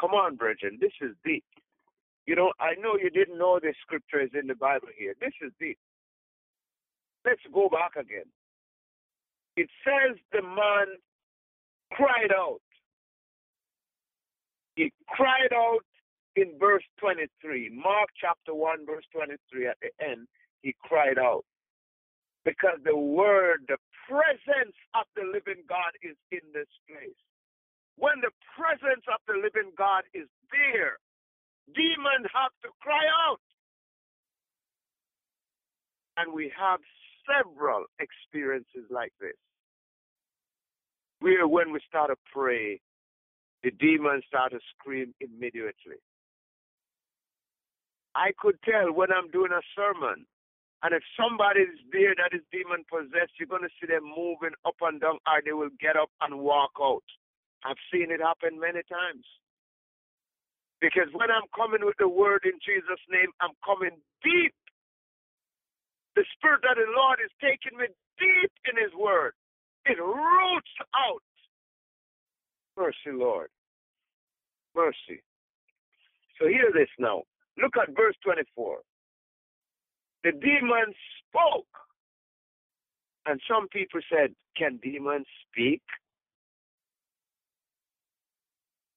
Come 0.01 0.15
on, 0.15 0.37
brethren. 0.37 0.79
This 0.81 0.93
is 0.99 1.11
deep. 1.23 1.43
You 2.25 2.35
know, 2.35 2.53
I 2.59 2.73
know 2.81 2.97
you 2.97 3.11
didn't 3.11 3.37
know 3.37 3.59
the 3.61 3.75
scripture 3.83 4.21
is 4.21 4.31
in 4.33 4.47
the 4.47 4.55
Bible 4.55 4.87
here. 4.97 5.13
This 5.21 5.33
is 5.39 5.51
deep. 5.59 5.77
Let's 7.23 7.41
go 7.53 7.69
back 7.69 7.91
again. 7.95 8.25
It 9.55 9.69
says 9.85 10.17
the 10.31 10.41
man 10.41 10.97
cried 11.91 12.31
out. 12.35 12.61
He 14.75 14.91
cried 15.09 15.53
out 15.53 15.85
in 16.35 16.57
verse 16.59 16.85
23, 17.01 17.69
Mark 17.71 18.09
chapter 18.19 18.55
1, 18.55 18.83
verse 18.87 19.05
23, 19.13 19.67
at 19.67 19.77
the 19.79 19.89
end, 20.03 20.27
he 20.63 20.75
cried 20.81 21.19
out. 21.19 21.45
Because 22.47 22.79
the 22.85 22.95
word, 22.95 23.67
the 23.67 23.75
presence 24.07 24.77
of 24.95 25.03
the 25.19 25.27
living 25.27 25.67
God 25.67 25.91
is 25.99 26.15
in 26.31 26.39
this 26.53 26.71
place. 26.87 27.19
When 27.97 28.23
the 28.23 28.31
presence 28.55 29.03
of 29.11 29.19
the 29.27 29.35
living 29.35 29.75
God 29.77 30.07
is 30.13 30.31
there, 30.47 30.95
demons 31.75 32.31
have 32.31 32.55
to 32.63 32.69
cry 32.79 33.03
out. 33.27 33.43
And 36.15 36.31
we 36.31 36.49
have 36.57 36.79
several 37.27 37.83
experiences 37.99 38.87
like 38.89 39.11
this. 39.19 39.35
Where 41.19 41.49
when 41.49 41.73
we 41.73 41.81
start 41.85 42.11
to 42.11 42.15
pray, 42.31 42.79
the 43.61 43.71
demons 43.71 44.23
start 44.25 44.53
to 44.53 44.59
scream 44.71 45.13
immediately. 45.19 45.99
I 48.15 48.31
could 48.39 48.55
tell 48.63 48.93
when 48.93 49.11
I'm 49.11 49.29
doing 49.31 49.51
a 49.51 49.61
sermon, 49.75 50.25
and 50.83 50.93
if 50.93 51.01
somebody 51.17 51.65
is 51.65 51.79
there 51.91 52.13
that 52.21 52.37
is 52.37 52.45
demon 52.53 52.85
possessed, 52.85 53.33
you're 53.41 53.49
going 53.49 53.65
to 53.65 53.77
see 53.81 53.89
them 53.89 54.05
moving 54.05 54.53
up 54.61 54.77
and 54.81 55.01
down, 55.01 55.17
or 55.25 55.41
they 55.41 55.53
will 55.53 55.73
get 55.81 55.97
up 55.97 56.13
and 56.21 56.37
walk 56.37 56.77
out. 56.77 57.05
I've 57.65 57.81
seen 57.89 58.13
it 58.13 58.21
happen 58.21 58.61
many 58.61 58.85
times. 58.85 59.25
Because 60.77 61.09
when 61.17 61.33
I'm 61.33 61.49
coming 61.57 61.81
with 61.81 61.97
the 61.97 62.07
word 62.07 62.45
in 62.45 62.53
Jesus' 62.61 63.01
name, 63.09 63.33
I'm 63.41 63.57
coming 63.65 63.97
deep. 64.21 64.53
The 66.13 66.25
Spirit 66.37 66.61
of 66.69 66.77
the 66.77 66.85
Lord 66.93 67.17
is 67.25 67.33
taking 67.41 67.77
me 67.77 67.89
deep 68.21 68.53
in 68.69 68.77
His 68.77 68.93
word. 68.93 69.33
It 69.89 69.97
roots 69.97 70.75
out. 70.93 71.25
Mercy, 72.77 73.17
Lord. 73.17 73.49
Mercy. 74.75 75.25
So 76.37 76.45
hear 76.45 76.69
this 76.73 76.89
now. 76.99 77.23
Look 77.57 77.73
at 77.81 77.95
verse 77.97 78.15
24. 78.23 78.77
The 80.27 80.33
demon 80.33 80.91
spoke. 81.23 81.71
And 83.25 83.39
some 83.49 83.69
people 83.69 84.01
said, 84.11 84.35
Can 84.57 84.77
demons 84.83 85.25
speak? 85.47 85.81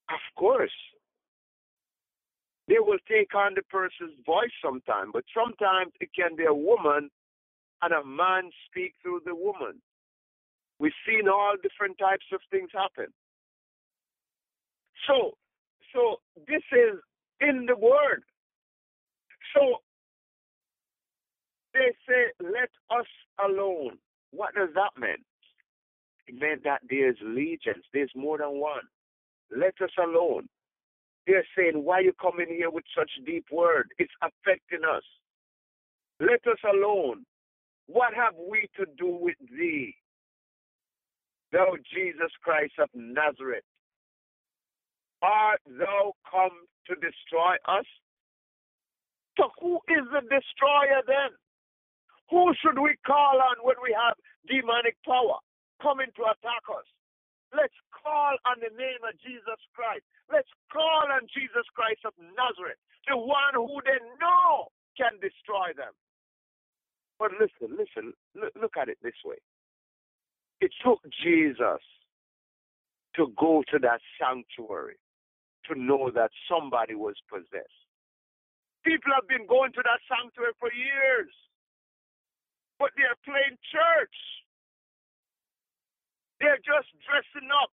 Of 0.08 0.18
course. 0.36 0.74
They 2.66 2.80
will 2.80 2.98
take 3.08 3.32
on 3.36 3.54
the 3.54 3.62
person's 3.70 4.18
voice 4.26 4.50
sometime, 4.60 5.10
but 5.12 5.22
sometimes 5.32 5.92
it 6.00 6.10
can 6.18 6.34
be 6.34 6.46
a 6.46 6.54
woman 6.54 7.10
and 7.82 7.92
a 7.92 8.04
man 8.04 8.50
speak 8.66 8.94
through 9.00 9.20
the 9.24 9.34
woman. 9.34 9.80
We've 10.80 10.98
seen 11.06 11.28
all 11.28 11.54
different 11.62 11.96
types 11.98 12.26
of 12.32 12.40
things 12.50 12.70
happen. 12.74 13.12
So, 15.06 15.34
so 15.94 16.16
this 16.48 16.62
is 16.72 16.98
in 17.40 17.66
the 17.66 17.76
word. 17.76 18.24
So 19.54 19.78
they 21.80 21.96
say, 22.06 22.22
let 22.40 22.68
us 22.90 23.06
alone. 23.42 23.96
What 24.32 24.54
does 24.54 24.68
that 24.74 25.00
mean? 25.00 25.24
It 26.26 26.38
meant 26.38 26.62
that 26.64 26.82
there's 26.88 27.16
legions, 27.22 27.84
there's 27.92 28.12
more 28.14 28.38
than 28.38 28.60
one. 28.60 28.84
Let 29.50 29.74
us 29.82 29.90
alone. 29.98 30.46
They're 31.26 31.46
saying, 31.56 31.82
why 31.82 32.00
you 32.00 32.12
coming 32.20 32.48
here 32.48 32.70
with 32.70 32.84
such 32.96 33.10
deep 33.26 33.46
word? 33.50 33.88
It's 33.98 34.12
affecting 34.22 34.84
us. 34.84 35.02
Let 36.20 36.46
us 36.46 36.60
alone. 36.70 37.24
What 37.86 38.14
have 38.14 38.34
we 38.36 38.68
to 38.76 38.84
do 38.98 39.18
with 39.20 39.36
thee? 39.50 39.94
Thou 41.52 41.74
Jesus 41.92 42.30
Christ 42.44 42.74
of 42.78 42.88
Nazareth. 42.94 43.64
Art 45.22 45.60
thou 45.66 46.12
come 46.30 46.66
to 46.86 46.94
destroy 46.94 47.56
us? 47.66 47.86
So 49.36 49.50
who 49.60 49.76
is 49.88 50.04
the 50.12 50.20
destroyer 50.20 51.02
then? 51.06 51.30
Who 52.30 52.54
should 52.62 52.78
we 52.78 52.94
call 53.06 53.42
on 53.42 53.58
when 53.66 53.76
we 53.82 53.90
have 53.90 54.14
demonic 54.46 54.96
power 55.02 55.42
coming 55.82 56.08
to 56.14 56.22
attack 56.30 56.64
us? 56.70 56.86
Let's 57.50 57.74
call 57.90 58.38
on 58.46 58.62
the 58.62 58.70
name 58.70 59.02
of 59.02 59.18
Jesus 59.18 59.58
Christ. 59.74 60.06
Let's 60.30 60.50
call 60.70 61.10
on 61.10 61.26
Jesus 61.34 61.66
Christ 61.74 62.06
of 62.06 62.14
Nazareth, 62.18 62.78
the 63.10 63.18
one 63.18 63.58
who 63.58 63.82
they 63.82 63.98
know 64.22 64.70
can 64.94 65.18
destroy 65.18 65.74
them. 65.74 65.90
But 67.18 67.34
listen, 67.36 67.74
listen, 67.74 68.14
look 68.54 68.78
at 68.78 68.88
it 68.88 68.98
this 69.02 69.18
way. 69.26 69.42
It 70.62 70.70
took 70.84 71.02
Jesus 71.18 71.82
to 73.16 73.34
go 73.36 73.64
to 73.74 73.78
that 73.82 74.00
sanctuary 74.20 74.96
to 75.66 75.74
know 75.74 76.10
that 76.14 76.30
somebody 76.48 76.94
was 76.94 77.16
possessed. 77.28 77.82
People 78.86 79.12
have 79.12 79.28
been 79.28 79.46
going 79.46 79.72
to 79.74 79.82
that 79.84 80.00
sanctuary 80.08 80.54
for 80.58 80.72
years, 80.72 81.28
but 82.80 82.96
they're 82.96 83.20
playing 83.28 83.60
church. 83.68 84.16
They're 86.40 86.64
just 86.64 86.88
dressing 87.04 87.52
up 87.52 87.68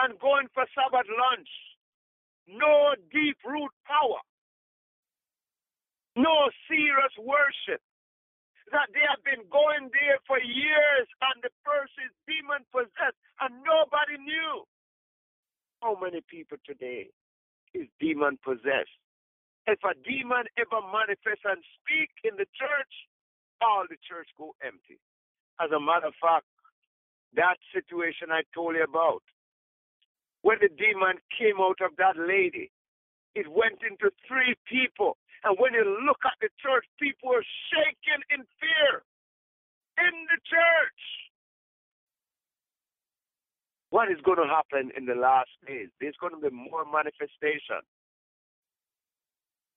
and 0.00 0.16
going 0.16 0.48
for 0.56 0.64
Sabbath 0.72 1.04
lunch. 1.04 1.52
No 2.48 2.96
deep 3.12 3.36
root 3.44 3.68
power. 3.84 4.24
No 6.16 6.48
serious 6.64 7.12
worship. 7.20 7.84
That 8.72 8.88
they 8.96 9.04
have 9.04 9.20
been 9.20 9.44
going 9.52 9.92
there 9.92 10.16
for 10.24 10.40
years 10.40 11.08
and 11.20 11.36
the 11.44 11.52
person 11.60 12.08
is 12.08 12.16
demon 12.24 12.64
possessed 12.72 13.20
and 13.44 13.52
nobody 13.60 14.16
knew. 14.16 14.64
How 15.84 15.92
many 16.00 16.24
people 16.24 16.56
today 16.64 17.12
is 17.76 17.88
demon 18.00 18.40
possessed? 18.40 18.96
If 19.68 19.84
a 19.84 19.92
demon 20.00 20.48
ever 20.56 20.80
manifests 20.88 21.44
and 21.44 21.60
speak 21.76 22.08
in 22.24 22.40
the 22.40 22.48
church, 22.56 22.92
all 23.60 23.84
the 23.88 23.96
church 24.06 24.28
go 24.36 24.54
empty. 24.64 24.98
As 25.60 25.70
a 25.70 25.80
matter 25.80 26.06
of 26.08 26.14
fact, 26.22 26.46
that 27.34 27.58
situation 27.74 28.30
I 28.30 28.42
told 28.54 28.76
you 28.76 28.84
about, 28.84 29.22
when 30.42 30.58
the 30.60 30.70
demon 30.70 31.18
came 31.34 31.60
out 31.60 31.82
of 31.82 31.96
that 31.98 32.16
lady, 32.16 32.70
it 33.34 33.46
went 33.50 33.82
into 33.82 34.10
three 34.26 34.54
people. 34.66 35.18
And 35.44 35.58
when 35.58 35.74
you 35.74 35.84
look 36.06 36.18
at 36.24 36.38
the 36.40 36.48
church, 36.62 36.86
people 36.98 37.34
are 37.34 37.46
shaking 37.70 38.22
in 38.30 38.46
fear 38.58 39.02
in 39.98 40.14
the 40.30 40.38
church. 40.46 41.02
What 43.90 44.10
is 44.10 44.18
going 44.22 44.38
to 44.38 44.46
happen 44.46 44.92
in 44.96 45.06
the 45.06 45.14
last 45.14 45.50
days? 45.66 45.88
There's 46.00 46.16
going 46.20 46.34
to 46.34 46.40
be 46.40 46.54
more 46.54 46.84
manifestation. 46.84 47.82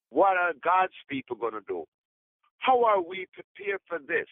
What 0.10 0.36
are 0.38 0.54
God's 0.62 0.98
people 1.10 1.38
going 1.38 1.54
to 1.54 1.66
do? 1.68 1.86
How 2.62 2.84
are 2.86 3.02
we 3.02 3.26
prepared 3.34 3.82
for 3.88 3.98
this? 3.98 4.30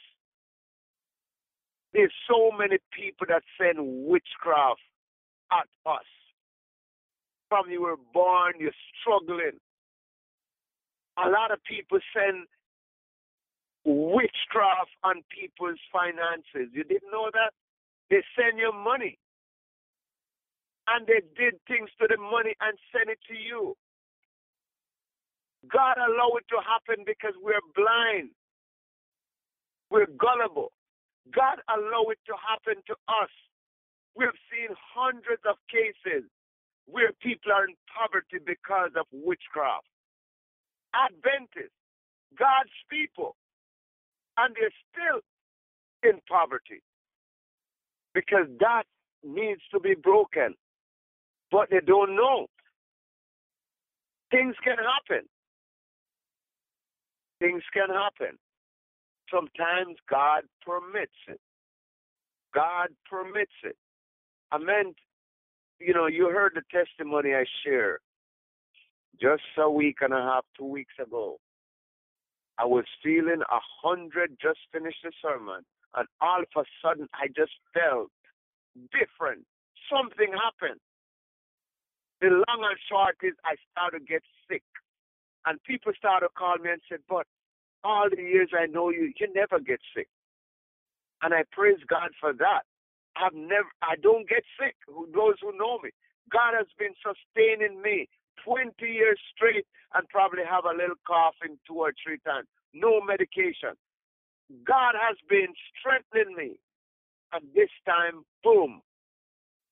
There's 1.94 2.14
so 2.30 2.52
many 2.56 2.78
people 2.94 3.26
that 3.28 3.42
send 3.60 3.80
witchcraft 4.06 4.82
at 5.52 5.68
us. 5.90 6.06
From 7.50 7.72
you 7.72 7.82
were 7.82 7.98
born, 8.14 8.54
you're 8.60 8.78
struggling. 9.02 9.58
A 11.18 11.28
lot 11.28 11.52
of 11.52 11.58
people 11.64 11.98
send 12.14 12.46
witchcraft 13.84 14.94
on 15.04 15.24
people's 15.34 15.82
finances. 15.92 16.70
You 16.72 16.84
didn't 16.84 17.12
know 17.12 17.30
that? 17.34 17.52
They 18.12 18.22
send 18.38 18.60
you 18.60 18.72
money. 18.72 19.18
And 20.88 21.08
they 21.08 21.22
did 21.36 21.58
things 21.68 21.90
to 22.00 22.06
the 22.08 22.22
money 22.22 22.54
and 22.62 22.78
send 22.94 23.10
it 23.10 23.20
to 23.28 23.34
you. 23.34 23.76
God 25.68 25.98
allow 25.98 26.38
it 26.40 26.46
to 26.50 26.60
happen 26.64 27.04
because 27.06 27.34
we're 27.42 27.64
blind. 27.76 28.32
We're 29.92 30.08
gullible. 30.16 30.72
God 31.36 31.60
allow 31.68 32.08
it 32.10 32.20
to 32.28 32.36
happen 32.40 32.82
to 32.88 32.96
us. 33.10 33.34
We've 34.16 34.40
seen 34.52 34.76
hundreds 34.96 35.44
of 35.50 35.58
cases 35.70 36.24
where 36.86 37.12
people 37.22 37.52
are 37.52 37.66
in 37.66 37.76
poverty 37.92 38.40
because 38.46 38.92
of 38.98 39.06
witchcraft. 39.12 39.86
Adventists, 40.96 41.76
God's 42.38 42.74
people, 42.90 43.36
and 44.38 44.56
they're 44.56 44.74
still 44.90 45.22
in 46.04 46.20
poverty 46.28 46.82
because 48.14 48.48
that 48.60 48.84
needs 49.24 49.62
to 49.72 49.80
be 49.80 49.94
broken. 49.96 50.56
But 51.52 51.70
they 51.70 51.82
don't 51.86 52.16
know. 52.16 52.48
Things 54.32 54.56
can 54.64 54.78
happen. 54.78 55.28
Things 57.40 57.64
can 57.74 57.90
happen. 57.90 58.38
Sometimes 59.32 59.96
God 60.10 60.44
permits 60.66 61.12
it. 61.28 61.40
God 62.54 62.90
permits 63.10 63.52
it. 63.64 63.78
I 64.52 64.58
meant, 64.58 64.96
you 65.80 65.94
know, 65.94 66.08
you 66.08 66.30
heard 66.30 66.54
the 66.56 66.64
testimony 66.72 67.34
I 67.34 67.46
shared 67.64 68.00
just 69.22 69.44
a 69.58 69.70
week 69.70 69.98
and 70.02 70.14
a 70.14 70.18
half, 70.18 70.46
two 70.58 70.66
weeks 70.66 70.94
ago. 71.02 71.38
I 72.58 72.66
was 72.66 72.86
feeling 73.04 73.42
a 73.42 73.60
hundred, 73.82 74.38
just 74.42 74.60
finished 74.74 75.00
the 75.04 75.12
sermon, 75.22 75.64
and 75.96 76.08
all 76.22 76.42
of 76.42 76.48
a 76.58 76.64
sudden 76.84 77.08
I 77.14 77.28
just 77.28 77.54
felt 77.74 78.12
different. 78.92 79.46
Something 79.90 80.34
happened. 80.34 80.80
The 82.22 82.28
long 82.28 82.68
and 82.68 82.80
short 82.90 83.16
is 83.24 83.34
I 83.46 83.56
started 83.72 84.00
to 84.00 84.06
get 84.06 84.24
sick. 84.50 84.64
And 85.46 85.62
people 85.64 85.94
started 85.98 86.30
calling 86.38 86.64
me 86.64 86.72
and 86.72 86.82
said, 86.90 87.00
But 87.08 87.26
all 87.84 88.10
the 88.10 88.22
years 88.22 88.50
I 88.58 88.66
know 88.66 88.90
you, 88.90 89.12
you 89.20 89.28
never 89.34 89.60
get 89.60 89.80
sick. 89.96 90.08
And 91.22 91.34
I 91.34 91.44
praise 91.52 91.80
God 91.88 92.12
for 92.20 92.34
that. 92.34 92.64
I've 93.16 93.34
never 93.34 93.68
I 93.82 93.96
don't 94.02 94.28
get 94.30 94.44
sick. 94.60 94.76
Those 94.88 95.36
who 95.42 95.58
know 95.58 95.80
me. 95.80 95.92
God 96.32 96.54
has 96.56 96.68
been 96.78 96.94
sustaining 97.02 97.82
me 97.82 98.08
20 98.46 98.74
years 98.86 99.20
straight 99.36 99.66
and 99.94 100.08
probably 100.10 100.44
have 100.48 100.66
a 100.66 100.76
little 100.76 101.00
coughing 101.08 101.58
two 101.68 101.76
or 101.76 101.94
three 102.04 102.20
times. 102.26 102.48
No 102.74 103.02
medication. 103.02 103.76
God 104.66 104.94
has 104.96 105.18
been 105.28 105.54
strengthening 105.78 106.36
me. 106.36 106.60
And 107.34 107.44
this 107.54 107.70
time, 107.86 108.24
boom, 108.44 108.82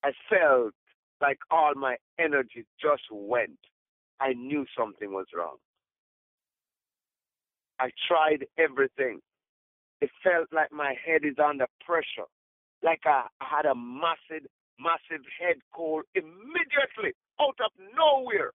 I 0.03 0.11
felt 0.29 0.73
like 1.21 1.39
all 1.49 1.73
my 1.75 1.97
energy 2.19 2.65
just 2.81 3.03
went. 3.11 3.57
I 4.19 4.33
knew 4.33 4.65
something 4.77 5.11
was 5.11 5.27
wrong. 5.35 5.57
I 7.79 7.89
tried 8.07 8.45
everything. 8.57 9.19
It 10.01 10.09
felt 10.23 10.47
like 10.51 10.71
my 10.71 10.95
head 11.05 11.21
is 11.23 11.35
under 11.43 11.67
pressure, 11.85 12.27
like 12.83 13.01
I 13.05 13.27
had 13.41 13.65
a 13.65 13.75
massive, 13.75 14.47
massive 14.79 15.25
head 15.39 15.57
cold 15.75 16.03
immediately 16.15 17.13
out 17.41 17.57
of 17.63 17.71
nowhere. 17.95 18.51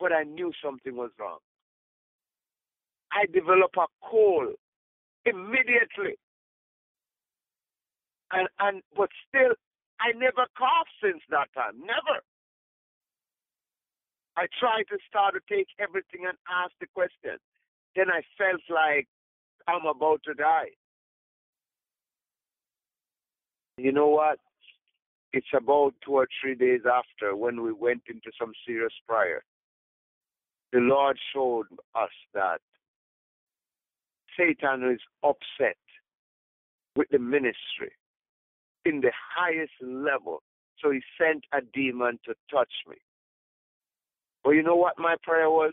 But 0.00 0.12
I 0.12 0.24
knew 0.24 0.52
something 0.64 0.96
was 0.96 1.10
wrong. 1.18 1.38
I 3.12 3.26
developed 3.32 3.76
a 3.76 3.86
cold 4.08 4.54
immediately. 5.24 6.16
And 8.32 8.48
and 8.60 8.82
but 8.96 9.10
still 9.28 9.54
I 10.00 10.12
never 10.18 10.46
coughed 10.58 10.90
since 11.02 11.22
that 11.30 11.48
time. 11.54 11.78
Never. 11.80 12.20
I 14.36 14.46
tried 14.58 14.84
to 14.90 14.98
start 15.08 15.34
to 15.34 15.40
take 15.54 15.68
everything 15.78 16.24
and 16.26 16.36
ask 16.48 16.72
the 16.80 16.86
question. 16.94 17.38
Then 17.94 18.06
I 18.08 18.22
felt 18.38 18.62
like 18.70 19.06
I'm 19.68 19.86
about 19.86 20.22
to 20.24 20.34
die. 20.34 20.72
You 23.76 23.92
know 23.92 24.08
what? 24.08 24.38
it's 25.32 25.46
about 25.56 25.94
two 26.04 26.12
or 26.12 26.28
three 26.40 26.54
days 26.54 26.82
after 26.86 27.34
when 27.34 27.62
we 27.62 27.72
went 27.72 28.02
into 28.08 28.30
some 28.38 28.52
serious 28.66 28.92
prayer. 29.08 29.42
The 30.72 30.80
Lord 30.80 31.18
showed 31.34 31.66
us 31.94 32.10
that 32.34 32.60
Satan 34.38 34.90
is 34.90 35.00
upset 35.22 35.76
with 36.96 37.08
the 37.10 37.18
ministry 37.18 37.92
in 38.84 39.00
the 39.00 39.12
highest 39.36 39.72
level. 39.80 40.42
So 40.82 40.90
he 40.90 41.00
sent 41.18 41.44
a 41.52 41.60
demon 41.72 42.18
to 42.24 42.34
touch 42.50 42.72
me. 42.88 42.96
But 44.44 44.50
you 44.50 44.62
know 44.62 44.76
what 44.76 44.98
my 44.98 45.16
prayer 45.22 45.50
was? 45.50 45.72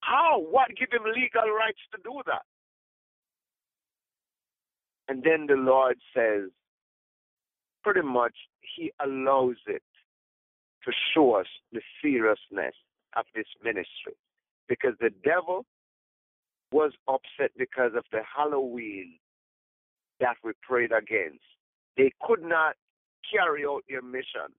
How? 0.00 0.38
What 0.38 0.68
give 0.78 0.88
him 0.92 1.04
legal 1.04 1.50
rights 1.50 1.80
to 1.92 1.98
do 2.02 2.22
that? 2.26 2.42
And 5.08 5.22
then 5.22 5.46
the 5.46 5.54
Lord 5.54 5.96
says, 6.14 6.50
pretty 7.82 8.02
much, 8.02 8.34
He 8.76 8.92
allows 9.04 9.56
it 9.66 9.82
to 10.84 10.92
show 11.14 11.34
us 11.34 11.46
the 11.72 11.80
seriousness 12.02 12.74
of 13.16 13.24
this 13.34 13.46
ministry. 13.62 14.14
Because 14.68 14.94
the 15.00 15.10
devil 15.24 15.64
was 16.72 16.92
upset 17.08 17.52
because 17.56 17.92
of 17.96 18.04
the 18.10 18.20
Halloween 18.36 19.18
that 20.20 20.36
we 20.42 20.52
prayed 20.62 20.90
against. 20.92 21.44
They 21.96 22.12
could 22.22 22.42
not 22.42 22.74
carry 23.32 23.64
out 23.64 23.82
their 23.88 24.02
mission 24.02 24.52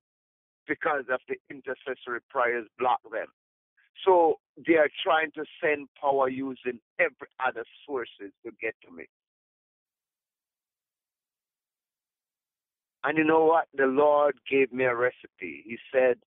because 0.67 1.03
of 1.11 1.19
the 1.27 1.35
intercessory 1.49 2.19
prayers 2.29 2.65
block 2.77 3.01
them. 3.11 3.27
So 4.05 4.35
they 4.65 4.75
are 4.75 4.89
trying 5.03 5.31
to 5.31 5.43
send 5.61 5.87
power 5.99 6.29
using 6.29 6.79
every 6.99 7.27
other 7.45 7.63
sources 7.85 8.31
to 8.45 8.51
get 8.61 8.75
to 8.85 8.95
me. 8.95 9.05
And 13.03 13.17
you 13.17 13.23
know 13.23 13.45
what? 13.45 13.67
The 13.75 13.85
Lord 13.85 14.35
gave 14.49 14.71
me 14.71 14.83
a 14.83 14.95
recipe. 14.95 15.63
He 15.65 15.77
said, 15.93 16.17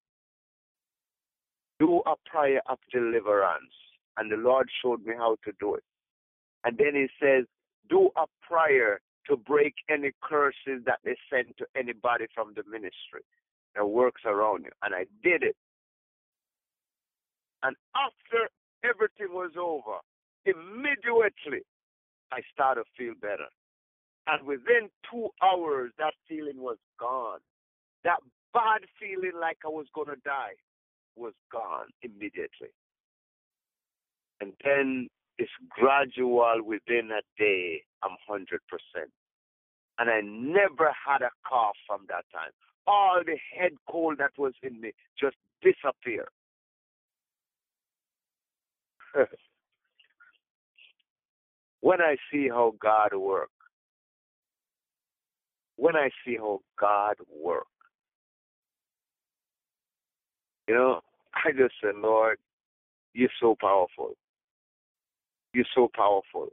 Do 1.78 2.02
a 2.06 2.14
prayer 2.28 2.62
of 2.68 2.78
deliverance. 2.92 3.74
And 4.16 4.30
the 4.30 4.36
Lord 4.36 4.68
showed 4.82 5.04
me 5.04 5.14
how 5.16 5.36
to 5.44 5.52
do 5.60 5.74
it. 5.74 5.84
And 6.64 6.76
then 6.78 6.94
He 6.94 7.06
says, 7.22 7.44
Do 7.88 8.10
a 8.16 8.24
prayer 8.42 9.00
to 9.28 9.36
break 9.36 9.74
any 9.88 10.10
curses 10.22 10.82
that 10.86 10.98
they 11.04 11.16
send 11.30 11.54
to 11.58 11.66
anybody 11.76 12.26
from 12.34 12.54
the 12.56 12.62
ministry 12.70 13.22
that 13.74 13.86
works 13.86 14.22
around 14.24 14.64
you. 14.64 14.70
And 14.82 14.94
I 14.94 15.06
did 15.22 15.42
it. 15.42 15.56
And 17.62 17.76
after 17.94 18.48
everything 18.84 19.34
was 19.34 19.52
over, 19.58 19.98
immediately 20.44 21.62
I 22.32 22.40
started 22.52 22.84
to 22.84 22.90
feel 22.96 23.14
better. 23.20 23.48
And 24.26 24.46
within 24.46 24.88
two 25.10 25.28
hours, 25.42 25.92
that 25.98 26.14
feeling 26.28 26.58
was 26.58 26.78
gone. 26.98 27.40
That 28.04 28.18
bad 28.54 28.82
feeling 28.98 29.32
like 29.40 29.58
I 29.64 29.68
was 29.68 29.86
going 29.94 30.08
to 30.08 30.20
die 30.24 30.56
was 31.16 31.34
gone 31.52 31.86
immediately. 32.02 32.72
And 34.40 34.52
then 34.64 35.08
it's 35.38 35.50
gradual 35.68 36.62
within 36.64 37.10
a 37.12 37.20
day, 37.38 37.82
I'm 38.02 38.16
100%. 38.28 38.46
And 39.98 40.10
I 40.10 40.20
never 40.22 40.92
had 41.06 41.22
a 41.22 41.30
cough 41.46 41.76
from 41.86 42.06
that 42.08 42.24
time. 42.32 42.52
All 42.92 43.22
the 43.24 43.36
head 43.56 43.72
cold 43.88 44.18
that 44.18 44.32
was 44.36 44.52
in 44.64 44.80
me 44.80 44.90
just 45.18 45.36
disappeared. 45.62 46.28
when 51.80 52.00
I 52.00 52.16
see 52.32 52.48
how 52.48 52.74
God 52.80 53.14
works, 53.14 53.52
when 55.76 55.94
I 55.94 56.10
see 56.24 56.36
how 56.36 56.60
God 56.78 57.14
works, 57.32 57.68
you 60.68 60.74
know, 60.74 61.00
I 61.34 61.52
just 61.52 61.74
say, 61.82 61.90
Lord, 61.94 62.38
you're 63.14 63.28
so 63.40 63.56
powerful. 63.60 64.14
You're 65.52 65.64
so 65.74 65.88
powerful. 65.94 66.48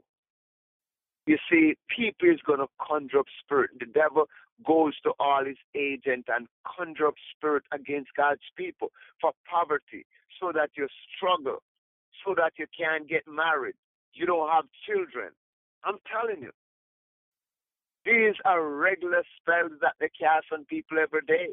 You 1.28 1.38
see, 1.52 1.76
people 1.96 2.30
is 2.30 2.40
going 2.46 2.60
to 2.60 2.68
conjure 2.82 3.20
up 3.20 3.28
spirit. 3.44 3.72
The 3.80 3.86
devil 3.86 4.28
goes 4.66 4.94
to 5.04 5.12
all 5.20 5.46
his 5.46 5.58
agents 5.76 6.30
and 6.34 6.48
conjure 6.66 7.08
up 7.08 7.16
spirit 7.36 7.64
against 7.74 8.10
God's 8.18 8.42
people 8.58 8.92
for 9.22 9.34
poverty 9.50 10.06
so 10.40 10.52
that 10.54 10.72
you 10.78 10.88
struggle 11.16 11.62
so 12.26 12.34
that 12.38 12.54
you 12.58 12.66
can't 12.78 13.08
get 13.08 13.24
married. 13.28 13.76
You 14.14 14.26
don't 14.26 14.50
have 14.50 14.66
children. 14.88 15.32
I'm 15.84 15.98
telling 16.12 16.42
you. 16.42 16.52
These 18.06 18.36
are 18.46 18.64
regular 18.66 19.24
spells 19.40 19.74
that 19.82 19.94
they 20.00 20.10
cast 20.20 20.48
on 20.54 20.66
people 20.66 20.98
every 20.98 21.22
day. 21.28 21.50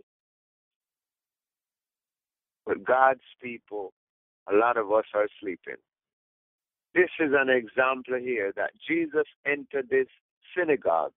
But 2.64 2.84
God's 2.84 3.26
people, 3.42 3.92
a 4.50 4.54
lot 4.54 4.76
of 4.76 4.90
us 4.92 5.04
are 5.14 5.28
sleeping. 5.40 5.76
This 6.94 7.10
is 7.18 7.32
an 7.36 7.48
example 7.48 8.18
here 8.20 8.52
that 8.56 8.70
Jesus 8.88 9.26
entered 9.44 9.88
this 9.90 10.06
synagogue. 10.56 11.12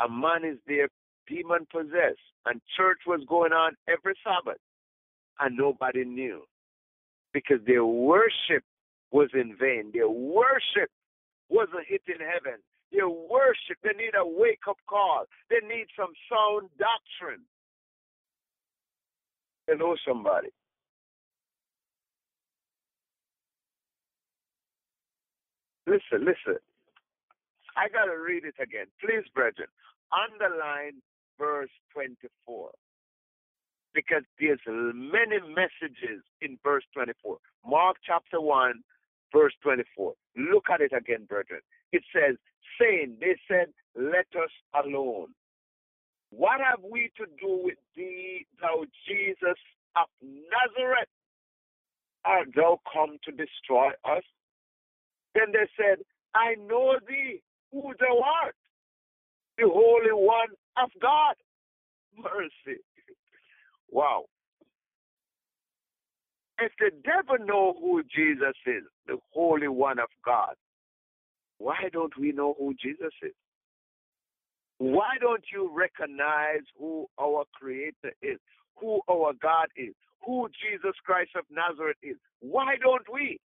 A 0.00 0.08
man 0.08 0.44
is 0.44 0.58
there, 0.68 0.88
demon 1.26 1.66
possessed, 1.72 2.22
and 2.46 2.60
church 2.76 3.00
was 3.06 3.20
going 3.28 3.52
on 3.52 3.72
every 3.88 4.14
Sabbath, 4.22 4.60
and 5.40 5.56
nobody 5.56 6.04
knew 6.04 6.42
because 7.32 7.58
their 7.66 7.84
worship 7.84 8.62
was 9.10 9.28
in 9.34 9.56
vain. 9.60 9.90
Their 9.92 10.08
worship 10.08 10.90
wasn't 11.48 11.86
hitting 11.88 12.20
heaven. 12.20 12.60
Their 12.92 13.08
worship, 13.08 13.76
they 13.82 13.92
need 13.98 14.14
a 14.18 14.24
wake 14.24 14.66
up 14.68 14.78
call. 14.88 15.24
They 15.50 15.66
need 15.66 15.86
some 15.96 16.12
sound 16.30 16.70
doctrine. 16.78 17.42
Hello, 19.66 19.96
somebody. 20.06 20.48
Listen, 25.88 26.26
listen. 26.26 26.60
I 27.76 27.88
got 27.88 28.06
to 28.06 28.18
read 28.18 28.44
it 28.44 28.56
again. 28.60 28.86
Please, 29.00 29.24
brethren, 29.34 29.68
underline 30.12 31.00
verse 31.38 31.70
24 31.94 32.70
because 33.94 34.22
there's 34.38 34.60
many 34.66 35.38
messages 35.48 36.22
in 36.42 36.58
verse 36.62 36.84
24. 36.94 37.38
Mark 37.66 37.96
chapter 38.06 38.40
1, 38.40 38.74
verse 39.32 39.54
24. 39.62 40.12
Look 40.36 40.66
at 40.72 40.80
it 40.80 40.92
again, 40.92 41.24
brethren. 41.28 41.60
It 41.92 42.02
says, 42.14 42.36
saying, 42.80 43.16
they 43.20 43.36
said, 43.48 43.72
let 43.96 44.26
us 44.36 44.52
alone. 44.84 45.28
What 46.30 46.60
have 46.60 46.80
we 46.84 47.10
to 47.16 47.24
do 47.40 47.62
with 47.64 47.78
thee, 47.96 48.46
thou 48.60 48.84
Jesus 49.08 49.58
of 49.96 50.06
Nazareth? 50.22 51.08
Art 52.24 52.48
thou 52.54 52.80
come 52.92 53.16
to 53.24 53.32
destroy 53.32 53.88
us? 54.04 54.22
Then 55.34 55.52
they 55.52 55.68
said, 55.76 56.04
I 56.34 56.54
know 56.66 56.96
thee, 57.08 57.42
who 57.72 57.92
thou 57.98 58.22
art, 58.42 58.54
the 59.56 59.64
Holy 59.68 60.12
One 60.12 60.48
of 60.82 60.90
God. 61.00 61.34
Mercy. 62.16 62.80
Wow. 63.90 64.24
If 66.60 66.72
the 66.80 66.90
devil 67.04 67.44
know 67.44 67.74
who 67.80 68.02
Jesus 68.02 68.56
is, 68.66 68.82
the 69.06 69.18
Holy 69.32 69.68
One 69.68 69.98
of 69.98 70.08
God, 70.24 70.54
why 71.58 71.88
don't 71.92 72.16
we 72.18 72.32
know 72.32 72.54
who 72.58 72.74
Jesus 72.74 73.12
is? 73.22 73.34
Why 74.78 75.16
don't 75.20 75.44
you 75.52 75.70
recognize 75.72 76.62
who 76.78 77.06
our 77.20 77.44
Creator 77.52 78.12
is, 78.22 78.38
who 78.76 79.00
our 79.10 79.32
God 79.40 79.66
is, 79.76 79.94
who 80.24 80.48
Jesus 80.48 80.94
Christ 81.04 81.30
of 81.36 81.44
Nazareth 81.50 81.96
is? 82.02 82.16
Why 82.40 82.76
don't 82.80 83.06
we? 83.12 83.38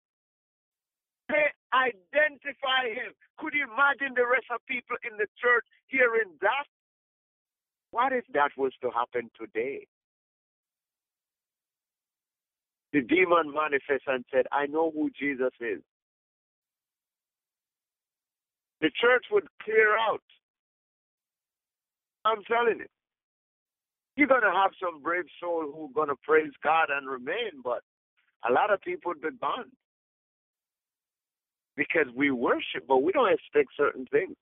Identify 1.74 2.94
him. 2.94 3.14
Could 3.38 3.54
you 3.54 3.66
imagine 3.66 4.14
the 4.16 4.28
rest 4.28 4.46
of 4.54 4.62
people 4.68 4.98
in 5.04 5.18
the 5.18 5.28
church 5.42 5.66
hearing 5.88 6.38
that? 6.42 6.68
What 7.92 8.14
if 8.14 8.26
that 8.34 8.52
was 8.58 8.74
to 8.82 8.90
happen 8.90 9.30
today? 9.40 9.88
the 12.94 13.02
demon 13.02 13.52
manifested 13.52 14.08
and 14.08 14.24
said, 14.32 14.46
I 14.52 14.68
know 14.68 14.92
who 14.92 15.10
Jesus 15.20 15.52
is. 15.60 15.82
The 18.82 18.92
church 19.02 19.26
would 19.32 19.48
clear 19.64 19.98
out. 19.98 20.22
I'm 22.24 22.44
telling 22.44 22.80
you. 22.80 22.86
You're 24.16 24.28
going 24.28 24.44
to 24.44 24.54
have 24.54 24.72
some 24.80 25.02
brave 25.02 25.26
soul 25.42 25.72
who 25.74 25.86
are 25.86 25.96
going 25.96 26.10
to 26.10 26.22
praise 26.24 26.52
God 26.64 26.90
and 26.96 27.10
remain, 27.10 27.64
but 27.64 27.82
a 28.48 28.54
lot 28.54 28.72
of 28.72 28.80
people 28.82 29.10
would 29.10 29.22
be 29.22 29.36
gone. 29.42 29.72
Because 31.76 32.08
we 32.16 32.30
worship, 32.32 32.86
but 32.88 33.00
we 33.04 33.12
don't 33.12 33.32
expect 33.32 33.70
certain 33.76 34.06
things. 34.12 34.36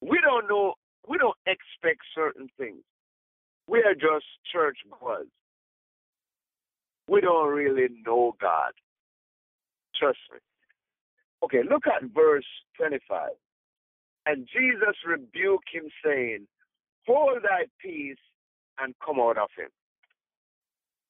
We 0.00 0.18
don't 0.22 0.48
know, 0.48 0.74
we 1.08 1.18
don't 1.18 1.36
expect 1.46 2.00
certain 2.14 2.48
things. 2.58 2.82
We 3.68 3.80
are 3.80 3.94
just 3.94 4.26
church 4.52 4.78
goers 4.98 5.28
we 7.08 7.20
don't 7.20 7.48
really 7.48 7.88
know 8.06 8.36
God. 8.40 8.72
Trust 9.98 10.18
me. 10.32 10.38
Okay, 11.42 11.62
look 11.68 11.84
at 11.86 12.08
verse 12.14 12.44
25. 12.76 13.30
And 14.26 14.46
Jesus 14.52 14.94
rebuked 15.06 15.70
him, 15.72 15.88
saying, 16.04 16.46
Hold 17.06 17.42
thy 17.42 17.64
peace 17.80 18.18
and 18.78 18.94
come 19.04 19.18
out 19.18 19.38
of 19.38 19.48
him. 19.56 19.70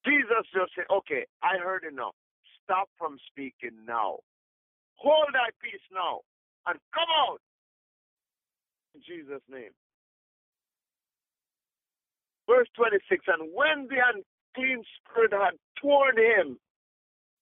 Jesus 0.06 0.46
just 0.54 0.72
said, 0.76 0.84
Okay, 0.90 1.26
I 1.42 1.58
heard 1.58 1.82
enough. 1.84 2.14
Stop 2.62 2.88
from 2.96 3.16
speaking 3.30 3.84
now. 3.86 4.18
Hold 4.98 5.30
thy 5.32 5.50
peace 5.62 5.82
now 5.92 6.20
and 6.66 6.78
come 6.92 7.10
out. 7.28 7.40
In 8.94 9.00
Jesus' 9.06 9.42
name. 9.50 9.70
Verse 12.48 12.68
26 12.76 13.24
And 13.28 13.50
when 13.54 13.88
the 13.88 14.00
unclean 14.02 14.82
spirit 14.98 15.32
had 15.32 15.54
torn 15.80 16.16
him 16.16 16.58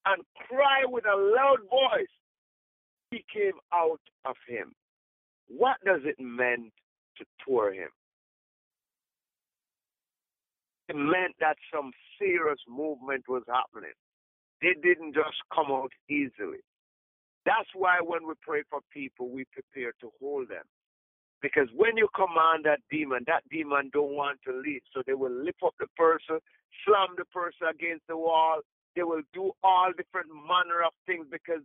and 0.05 0.23
cried 0.49 0.87
with 0.89 1.05
a 1.07 1.17
loud 1.17 1.61
voice, 1.71 2.13
he 3.11 3.25
came 3.33 3.59
out 3.73 4.01
of 4.25 4.37
him. 4.49 4.73
What 5.49 5.77
does 5.85 6.01
it 6.05 6.19
mean 6.19 6.73
to 7.19 7.25
tour 7.47 7.73
him? 7.73 7.89
It 10.89 10.97
meant 10.97 11.35
that 11.41 11.57
some 11.73 11.91
serious 12.19 12.59
movement 12.69 13.25
was 13.29 13.43
happening. 13.49 13.95
They 14.63 14.75
didn't 14.83 15.15
just 15.15 15.37
come 15.55 15.71
out 15.71 15.91
easily. 16.09 16.63
That's 17.47 17.71
why 17.75 17.99
when 18.03 18.27
we 18.27 18.35
pray 18.43 18.65
for 18.69 18.81
people, 18.93 19.31
we 19.31 19.47
prepare 19.53 19.93
to 20.01 20.11
hold 20.21 20.49
them. 20.51 20.67
Because 21.41 21.69
when 21.77 21.97
you 21.97 22.09
command 22.15 22.65
that 22.65 22.81
demon, 22.91 23.23
that 23.29 23.45
demon 23.51 23.91
don't 23.93 24.13
want 24.17 24.41
to 24.47 24.53
leave. 24.53 24.83
So 24.93 25.03
they 25.07 25.15
will 25.15 25.31
lift 25.31 25.63
up 25.65 25.75
the 25.79 25.87
person, 25.97 26.41
slam 26.85 27.15
the 27.17 27.25
person 27.27 27.69
against 27.71 28.03
the 28.09 28.17
wall. 28.17 28.61
They 28.97 29.05
will 29.05 29.23
do 29.33 29.53
all 29.63 29.93
different 29.97 30.27
manner 30.29 30.83
of 30.85 30.93
things 31.07 31.27
because 31.31 31.63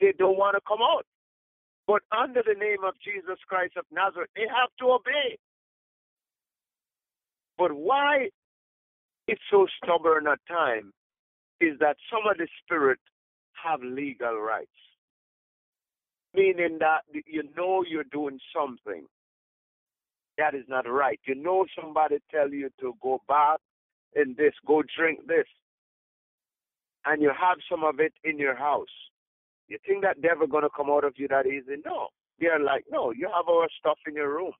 they 0.00 0.12
don't 0.18 0.36
want 0.36 0.56
to 0.56 0.60
come 0.66 0.80
out. 0.82 1.06
But 1.86 2.02
under 2.10 2.42
the 2.42 2.58
name 2.58 2.82
of 2.84 2.94
Jesus 3.04 3.38
Christ 3.46 3.74
of 3.76 3.84
Nazareth, 3.92 4.30
they 4.34 4.48
have 4.48 4.70
to 4.80 4.98
obey. 4.98 5.38
But 7.58 7.72
why 7.72 8.30
it's 9.28 9.42
so 9.50 9.66
stubborn 9.82 10.26
at 10.26 10.38
times 10.48 10.92
is 11.60 11.78
that 11.78 11.96
some 12.10 12.22
of 12.28 12.38
the 12.38 12.48
spirit 12.64 12.98
have 13.62 13.80
legal 13.82 14.40
rights. 14.40 14.70
Meaning 16.34 16.78
that 16.80 17.02
you 17.26 17.42
know 17.56 17.84
you're 17.88 18.04
doing 18.04 18.38
something 18.54 19.06
that 20.38 20.54
is 20.54 20.64
not 20.68 20.88
right. 20.88 21.20
You 21.26 21.34
know 21.34 21.66
somebody 21.80 22.16
tell 22.30 22.50
you 22.50 22.70
to 22.80 22.94
go 23.02 23.20
back 23.28 23.58
in 24.16 24.34
this, 24.38 24.54
go 24.66 24.82
drink 24.96 25.26
this. 25.26 25.46
And 27.04 27.22
you 27.22 27.28
have 27.28 27.58
some 27.70 27.84
of 27.84 28.00
it 28.00 28.12
in 28.24 28.38
your 28.38 28.56
house. 28.56 28.88
You 29.68 29.78
think 29.86 30.02
that 30.02 30.22
devil 30.22 30.46
gonna 30.46 30.68
come 30.74 30.90
out 30.90 31.04
of 31.04 31.14
you 31.16 31.28
that 31.28 31.46
easy? 31.46 31.76
No. 31.84 32.08
They're 32.38 32.58
like, 32.58 32.84
no, 32.90 33.12
you 33.12 33.28
have 33.34 33.48
our 33.48 33.68
stuff 33.78 33.98
in 34.06 34.14
your 34.14 34.34
room. 34.34 34.52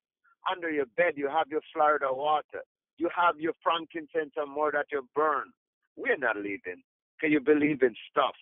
Under 0.50 0.70
your 0.70 0.86
bed 0.96 1.14
you 1.16 1.28
have 1.28 1.48
your 1.50 1.62
Florida 1.72 2.06
water. 2.10 2.62
You 2.98 3.08
have 3.16 3.40
your 3.40 3.54
frankincense 3.62 4.34
and 4.36 4.52
more 4.52 4.70
that 4.72 4.86
you 4.92 5.06
burn. 5.14 5.44
We're 5.96 6.18
not 6.18 6.36
leaving. 6.36 6.82
Can 7.20 7.32
you 7.32 7.40
believe 7.40 7.82
in 7.82 7.94
stuff? 8.10 8.34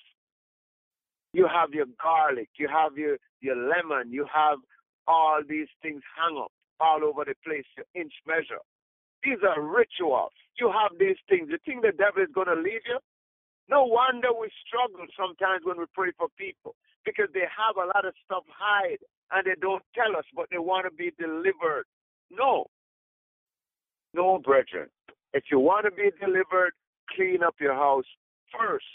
You 1.33 1.47
have 1.47 1.73
your 1.73 1.87
garlic, 2.03 2.49
you 2.59 2.69
have 2.69 2.97
your, 2.97 3.19
your 3.41 3.57
lemon, 3.57 4.12
you 4.12 4.27
have 4.33 4.59
all 5.07 5.41
these 5.47 5.69
things 5.83 6.03
hung 6.17 6.38
up 6.38 6.53
all 6.81 7.05
over 7.05 7.25
the 7.25 7.35
place, 7.45 7.64
your 7.77 7.87
inch 7.95 8.12
measure. 8.27 8.62
These 9.25 9.43
are 9.43 9.61
rituals. 9.61 10.33
You 10.59 10.71
have 10.71 10.99
these 10.99 11.19
things. 11.29 11.49
You 11.51 11.59
think 11.64 11.83
the 11.83 11.93
devil 11.93 12.23
is 12.23 12.33
going 12.35 12.47
to 12.47 12.55
leave 12.55 12.85
you? 12.87 12.99
No 13.69 13.85
wonder 13.85 14.29
we 14.33 14.49
struggle 14.64 15.05
sometimes 15.19 15.62
when 15.64 15.79
we 15.79 15.85
pray 15.93 16.12
for 16.17 16.29
people 16.38 16.75
because 17.05 17.29
they 17.35 17.45
have 17.45 17.77
a 17.77 17.87
lot 17.87 18.07
of 18.07 18.14
stuff 18.25 18.45
hide 18.49 19.03
and 19.33 19.45
they 19.45 19.59
don't 19.61 19.83
tell 19.95 20.17
us, 20.17 20.25
but 20.35 20.47
they 20.51 20.59
want 20.59 20.87
to 20.87 20.95
be 20.95 21.12
delivered. 21.19 21.85
No. 22.31 22.67
No, 24.14 24.38
brethren. 24.38 24.88
If 25.35 25.45
you 25.51 25.59
want 25.61 25.85
to 25.85 25.91
be 25.91 26.11
delivered, 26.19 26.73
clean 27.14 27.43
up 27.43 27.57
your 27.61 27.75
house 27.75 28.09
first 28.57 28.87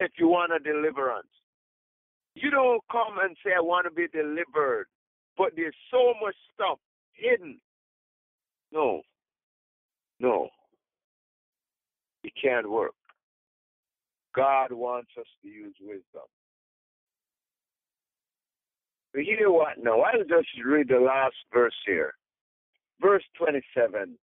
if 0.00 0.12
you 0.18 0.28
want 0.28 0.52
a 0.52 0.58
deliverance. 0.58 1.26
You 2.34 2.50
don't 2.50 2.82
come 2.90 3.18
and 3.22 3.36
say, 3.44 3.52
I 3.56 3.60
want 3.60 3.86
to 3.86 3.92
be 3.92 4.08
delivered, 4.08 4.86
but 5.38 5.52
there's 5.54 5.76
so 5.90 6.14
much 6.20 6.34
stuff 6.52 6.78
hidden. 7.12 7.60
No. 8.72 9.02
No. 10.18 10.48
It 12.24 12.32
can't 12.42 12.68
work. 12.68 12.94
God 14.34 14.72
wants 14.72 15.10
us 15.18 15.26
to 15.42 15.48
use 15.48 15.74
wisdom. 15.80 16.26
But 19.12 19.26
you 19.26 19.40
know 19.40 19.52
what 19.52 19.78
now? 19.80 20.00
I'll 20.00 20.24
just 20.24 20.48
read 20.64 20.88
the 20.88 20.98
last 20.98 21.36
verse 21.52 21.74
here. 21.86 22.14
Verse 23.00 23.22
27. 23.38 24.16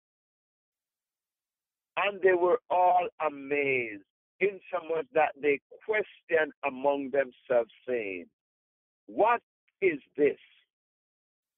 And 1.96 2.20
they 2.22 2.32
were 2.32 2.58
all 2.70 3.06
amazed 3.24 4.02
insomuch 4.40 5.06
that 5.14 5.32
they 5.40 5.60
question 5.84 6.52
among 6.66 7.10
themselves, 7.10 7.70
saying, 7.86 8.26
What 9.06 9.40
is 9.80 9.98
this? 10.16 10.38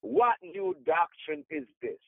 What 0.01 0.35
new 0.43 0.75
doctrine 0.85 1.43
is 1.49 1.65
this? 1.81 1.99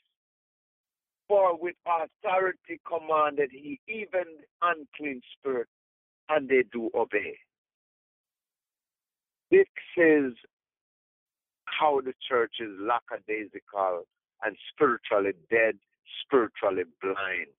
For 1.27 1.57
with 1.57 1.75
authority 1.87 2.79
commanded 2.87 3.49
he 3.51 3.79
even 3.87 4.25
unclean 4.61 5.21
spirit, 5.37 5.67
and 6.29 6.47
they 6.47 6.63
do 6.71 6.91
obey. 6.93 7.37
This 9.49 9.65
is 9.97 10.33
how 11.65 12.01
the 12.01 12.13
church 12.27 12.55
is 12.59 12.69
lackadaisical 12.79 14.03
and 14.43 14.55
spiritually 14.71 15.33
dead, 15.49 15.77
spiritually 16.23 16.83
blind. 17.01 17.53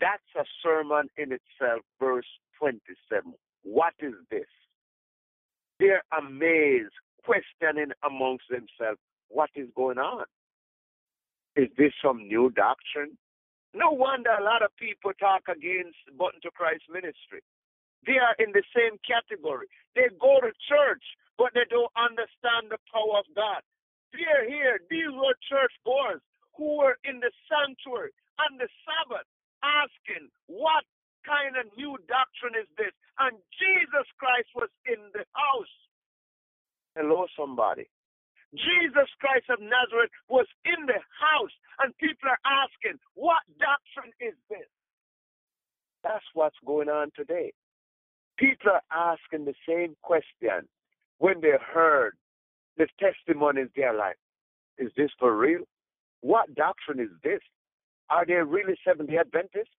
That's 0.00 0.30
a 0.36 0.44
sermon 0.62 1.08
in 1.16 1.32
itself, 1.32 1.82
verse 2.00 2.26
27. 2.58 3.34
What 3.62 3.94
is 4.00 4.14
this? 4.30 4.50
They're 5.78 6.02
amazed, 6.16 6.94
questioning 7.24 7.92
amongst 8.02 8.46
themselves, 8.48 8.98
what 9.28 9.50
is 9.54 9.68
going 9.74 9.98
on? 9.98 10.24
Is 11.56 11.68
this 11.78 11.92
some 12.02 12.26
new 12.26 12.50
doctrine? 12.50 13.16
No 13.74 13.90
wonder 13.90 14.30
a 14.30 14.42
lot 14.42 14.62
of 14.62 14.70
people 14.76 15.12
talk 15.18 15.46
against 15.50 15.98
Button 16.18 16.40
to 16.42 16.50
Christ 16.50 16.84
ministry. 16.90 17.42
They 18.06 18.18
are 18.18 18.36
in 18.38 18.52
the 18.52 18.62
same 18.74 18.98
category. 19.02 19.66
They 19.94 20.06
go 20.20 20.38
to 20.42 20.52
church, 20.68 21.02
but 21.38 21.50
they 21.54 21.66
don't 21.70 21.90
understand 21.98 22.70
the 22.70 22.78
power 22.90 23.18
of 23.18 23.26
God. 23.34 23.62
They're 24.12 24.46
here. 24.46 24.78
These 24.90 25.10
were 25.10 25.34
church 25.42 25.74
goers 25.82 26.22
who 26.54 26.78
were 26.78 26.98
in 27.02 27.18
the 27.18 27.32
sanctuary 27.50 28.14
on 28.38 28.58
the 28.58 28.70
Sabbath 28.86 29.26
asking, 29.64 30.28
What 30.46 30.84
kind 31.24 31.56
of 31.56 31.72
new 31.76 31.96
doctrine 32.06 32.54
is 32.60 32.68
this? 32.76 32.92
And 33.18 33.36
Jesus 33.56 34.06
Christ 34.20 34.52
was 34.54 34.68
in 34.84 35.00
the 35.16 35.24
house. 35.32 35.76
Hello, 36.94 37.26
somebody. 37.36 37.88
Jesus 38.54 39.10
Christ 39.18 39.50
of 39.50 39.58
Nazareth 39.58 40.14
was 40.28 40.46
in 40.64 40.86
the 40.86 41.02
house, 41.18 41.54
and 41.82 41.96
people 41.98 42.30
are 42.30 42.44
asking, 42.46 43.00
What 43.14 43.42
doctrine 43.58 44.14
is 44.20 44.38
this? 44.48 44.68
That's 46.04 46.24
what's 46.34 46.58
going 46.64 46.88
on 46.88 47.10
today. 47.16 47.52
People 48.38 48.72
are 48.78 48.86
asking 48.92 49.44
the 49.46 49.58
same 49.66 49.96
question 50.02 50.68
when 51.18 51.40
they 51.40 51.56
heard 51.58 52.14
the 52.76 52.86
testimonies 53.00 53.68
they're 53.74 53.96
like, 53.96 54.18
Is 54.78 54.92
this 54.96 55.10
for 55.18 55.36
real? 55.36 55.66
What 56.20 56.54
doctrine 56.54 57.00
is 57.00 57.10
this? 57.22 57.40
Are 58.10 58.26
they 58.26 58.34
really 58.34 58.76
Seventh 58.86 59.10
day 59.10 59.18
Adventists? 59.18 59.74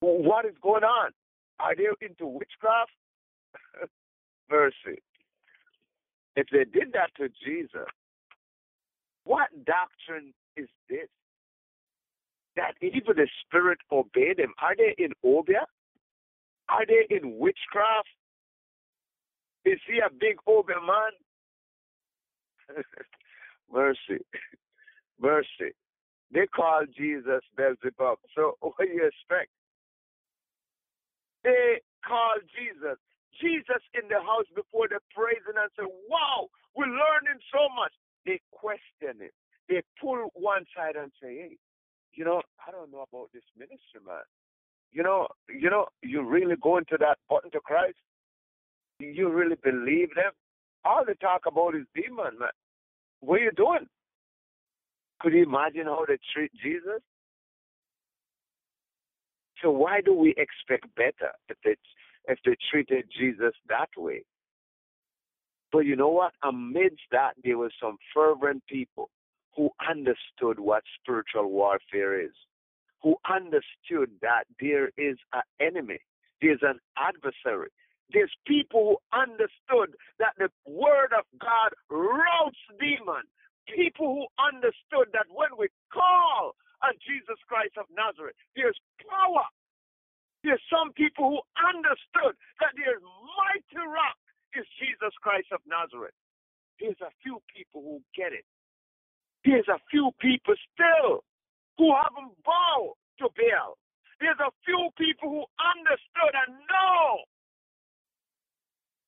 What 0.00 0.44
is 0.44 0.54
going 0.62 0.84
on? 0.84 1.10
Are 1.58 1.74
they 1.74 1.86
into 2.06 2.26
witchcraft? 2.26 2.90
Mercy. 4.50 5.00
If 6.36 6.46
they 6.52 6.64
did 6.64 6.92
that 6.92 7.10
to 7.16 7.28
Jesus, 7.44 7.88
what 9.24 9.48
doctrine 9.64 10.34
is 10.56 10.68
this? 10.88 11.08
That 12.56 12.74
even 12.80 13.16
the 13.16 13.28
Spirit 13.46 13.78
obeyed 13.90 14.38
him. 14.38 14.52
Are 14.60 14.76
they 14.76 14.94
in 15.02 15.12
Obeah? 15.24 15.66
Are 16.68 16.86
they 16.86 17.14
in 17.14 17.38
witchcraft? 17.38 18.08
Is 19.64 19.78
he 19.86 19.98
a 19.98 20.10
big 20.10 20.36
Obeah 20.46 20.80
man? 20.80 21.12
Mercy. 23.72 24.24
Mercy. 25.20 25.74
They 26.32 26.46
call 26.46 26.84
Jesus 26.96 27.42
Beelzebub. 27.56 28.18
So 28.34 28.56
what 28.60 28.74
do 28.78 28.88
you 28.88 29.06
expect? 29.06 29.50
They 31.44 31.80
call 32.06 32.34
Jesus. 32.54 32.98
Jesus 33.40 33.82
in 33.94 34.08
the 34.08 34.18
house 34.20 34.48
before 34.54 34.88
the 34.88 34.98
praising 35.14 35.60
and 35.60 35.70
say, 35.76 35.84
Wow, 36.08 36.48
we're 36.74 36.90
learning 36.90 37.38
so 37.52 37.68
much. 37.76 37.92
They 38.24 38.40
question 38.50 39.20
it. 39.20 39.34
They 39.68 39.82
pull 40.00 40.30
one 40.34 40.64
side 40.74 40.96
and 40.96 41.12
say, 41.22 41.36
Hey, 41.36 41.56
you 42.14 42.24
know, 42.24 42.42
I 42.66 42.70
don't 42.70 42.90
know 42.90 43.04
about 43.04 43.30
this 43.32 43.44
ministry, 43.58 44.00
man. 44.04 44.24
You 44.92 45.02
know, 45.02 45.28
you 45.48 45.68
know, 45.68 45.86
you 46.02 46.22
really 46.22 46.56
go 46.56 46.78
into 46.78 46.96
that 46.98 47.18
button 47.28 47.50
to 47.50 47.60
Christ? 47.60 47.98
You 48.98 49.28
really 49.28 49.56
believe 49.62 50.14
them? 50.14 50.32
All 50.84 51.04
they 51.04 51.14
talk 51.14 51.42
about 51.46 51.74
is 51.74 51.84
demon, 51.94 52.38
man. 52.38 52.48
What 53.20 53.40
are 53.40 53.44
you 53.44 53.52
doing? 53.52 53.86
Could 55.20 55.32
you 55.32 55.44
imagine 55.44 55.86
how 55.86 56.04
they 56.06 56.18
treat 56.34 56.52
Jesus? 56.62 57.00
So 59.62 59.70
why 59.70 60.00
do 60.00 60.14
we 60.14 60.34
expect 60.36 60.94
better 60.96 61.32
if 61.48 61.56
they 61.64 61.76
if 62.28 62.38
they 62.44 62.56
treated 62.70 63.06
Jesus 63.18 63.52
that 63.68 63.88
way? 63.96 64.24
But 65.72 65.80
you 65.80 65.96
know 65.96 66.08
what? 66.08 66.32
Amidst 66.42 67.02
that, 67.12 67.32
there 67.42 67.58
were 67.58 67.72
some 67.80 67.96
fervent 68.14 68.62
people 68.66 69.10
who 69.56 69.70
understood 69.88 70.60
what 70.60 70.82
spiritual 71.00 71.50
warfare 71.50 72.20
is, 72.20 72.32
who 73.02 73.16
understood 73.28 74.10
that 74.20 74.44
there 74.60 74.90
is 74.98 75.16
an 75.32 75.42
enemy, 75.60 75.98
there's 76.42 76.62
an 76.62 76.78
adversary. 76.98 77.70
There's 78.12 78.32
people 78.46 78.98
who 79.12 79.18
understood 79.18 79.96
that 80.18 80.34
the 80.38 80.48
word 80.66 81.12
of 81.18 81.24
God 81.40 81.70
routs 81.90 82.58
demons. 82.78 83.28
People 83.66 84.22
who 84.22 84.26
understood 84.38 85.10
that 85.12 85.26
when 85.30 85.50
we 85.58 85.68
call 85.90 86.54
on 86.82 86.94
Jesus 87.02 87.38
Christ 87.50 87.74
of 87.78 87.86
Nazareth, 87.90 88.36
there's 88.54 88.78
power. 89.02 89.46
There's 90.44 90.62
some 90.70 90.94
people 90.94 91.36
who 91.36 91.40
understood 91.58 92.38
that 92.62 92.72
there's 92.78 93.02
mighty 93.02 93.82
rock 93.82 94.16
is 94.54 94.66
Jesus 94.78 95.12
Christ 95.20 95.50
of 95.50 95.60
Nazareth. 95.66 96.14
There's 96.78 97.00
a 97.02 97.12
few 97.22 97.42
people 97.50 97.82
who 97.82 97.98
get 98.14 98.32
it. 98.32 98.46
There's 99.44 99.68
a 99.68 99.80
few 99.90 100.10
people 100.20 100.54
still 100.72 101.24
who 101.78 101.92
haven't 101.94 102.34
bowed 102.44 102.94
to 103.20 103.28
Baal. 103.34 103.78
There's 104.20 104.40
a 104.40 104.52
few 104.64 104.88
people 104.96 105.28
who 105.28 105.44
understood 105.60 106.34
and 106.46 106.56
know 106.70 107.26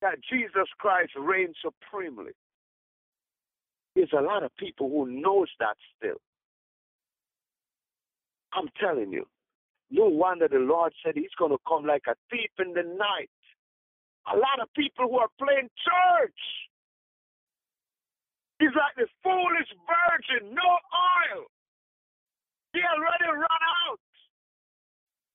that 0.01 0.21
Jesus 0.31 0.69
Christ 0.79 1.13
reigns 1.19 1.57
supremely. 1.63 2.33
There's 3.99 4.13
a 4.17 4.23
lot 4.23 4.45
of 4.45 4.55
people 4.57 4.89
who 4.89 5.11
knows 5.11 5.49
that 5.59 5.75
still. 5.97 6.21
I'm 8.55 8.69
telling 8.81 9.11
you, 9.11 9.27
no 9.91 10.07
wonder 10.07 10.47
the 10.47 10.61
Lord 10.61 10.93
said 11.05 11.15
he's 11.17 11.35
going 11.37 11.51
to 11.51 11.59
come 11.67 11.85
like 11.85 12.05
a 12.07 12.15
thief 12.31 12.51
in 12.61 12.75
the 12.75 12.85
night 12.85 13.31
a 14.33 14.37
lot 14.37 14.61
of 14.61 14.69
people 14.75 15.09
who 15.09 15.19
are 15.19 15.33
playing 15.39 15.71
church. 15.83 16.43
He's 18.59 18.75
like 18.77 18.95
the 18.97 19.07
foolish 19.23 19.71
virgin, 19.83 20.55
no 20.55 20.69
oil. 21.33 21.47
He 22.73 22.81
already 22.81 23.33
run 23.33 23.63
out. 23.89 23.99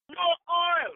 No 0.10 0.30
oil. 0.48 0.96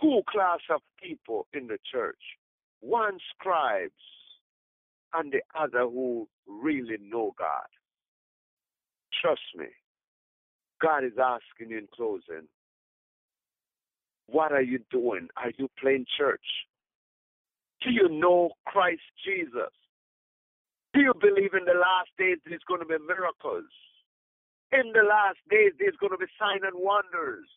Two 0.00 0.22
class 0.30 0.60
of 0.70 0.80
people 1.02 1.46
in 1.52 1.66
the 1.66 1.78
church. 1.90 2.22
One 2.80 3.18
scribes 3.34 3.92
and 5.14 5.32
the 5.32 5.42
other 5.58 5.82
who 5.82 6.28
really 6.46 6.96
know 7.00 7.34
God. 7.38 7.68
Trust 9.20 9.42
me. 9.56 9.66
God 10.80 11.04
is 11.04 11.12
asking 11.18 11.70
you 11.70 11.78
in 11.78 11.88
closing, 11.94 12.48
what 14.26 14.52
are 14.52 14.62
you 14.62 14.80
doing? 14.90 15.28
Are 15.36 15.52
you 15.58 15.68
playing 15.80 16.06
church? 16.18 16.44
Do 17.82 17.90
you 17.90 18.08
know 18.08 18.50
Christ 18.66 19.02
Jesus? 19.24 19.74
Do 20.94 21.00
you 21.00 21.12
believe 21.20 21.54
in 21.54 21.64
the 21.64 21.78
last 21.78 22.10
days 22.18 22.38
there's 22.44 22.64
going 22.66 22.80
to 22.80 22.86
be 22.86 22.98
miracles? 23.06 23.70
In 24.72 24.92
the 24.92 25.04
last 25.04 25.38
days 25.50 25.72
there's 25.78 25.96
going 26.00 26.12
to 26.12 26.18
be 26.18 26.30
signs 26.38 26.62
and 26.64 26.74
wonders. 26.74 27.48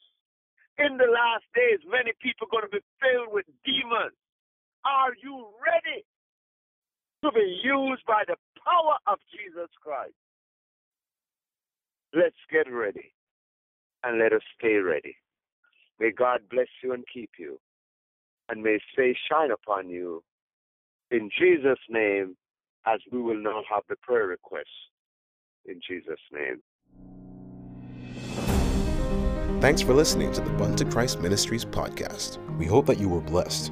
In 0.78 0.98
the 0.98 1.08
last 1.08 1.48
days, 1.56 1.80
many 1.88 2.12
people 2.20 2.48
are 2.48 2.52
going 2.52 2.68
to 2.68 2.76
be 2.76 2.84
filled 3.00 3.32
with 3.32 3.48
demons. 3.64 4.20
Are 4.84 5.16
you 5.24 5.48
ready 5.64 6.04
to 7.26 7.32
be 7.32 7.62
used 7.64 8.04
by 8.06 8.24
the 8.28 8.36
power 8.64 8.96
of 9.08 9.20
Jesus 9.32 9.70
Christ? 9.82 10.14
Let's 12.14 12.36
get 12.52 12.72
ready 12.72 13.14
and 14.04 14.20
let 14.20 14.34
us 14.34 14.42
stay 14.58 14.76
ready. 14.76 15.16
May 16.00 16.12
God 16.12 16.42
bless 16.50 16.68
you 16.84 16.94
and 16.94 17.04
keep 17.12 17.32
you, 17.40 17.60
and 18.50 18.62
may 18.62 18.74
His 18.74 18.82
face 18.96 19.18
shine 19.30 19.52
upon 19.52 19.90
you. 19.90 20.24
In 21.12 21.30
Jesus' 21.38 21.80
name, 21.90 22.36
as 22.86 23.00
we 23.12 23.22
will 23.22 23.42
now 23.42 23.64
have 23.70 23.84
the 23.90 23.96
prayer 24.02 24.28
requests. 24.28 24.66
In 25.66 25.80
Jesus' 25.88 26.20
name. 26.32 26.62
Thanks 29.62 29.82
for 29.82 29.94
listening 29.94 30.32
to 30.34 30.42
the 30.42 30.52
Bun 30.52 30.76
to 30.76 30.86
Christ 30.86 31.22
Ministries 31.22 31.66
podcast. 31.66 32.38
We 32.58 32.66
hope 32.66 32.86
that 32.86 33.00
you 33.00 33.10
were 33.10 33.22
blessed. 33.22 33.72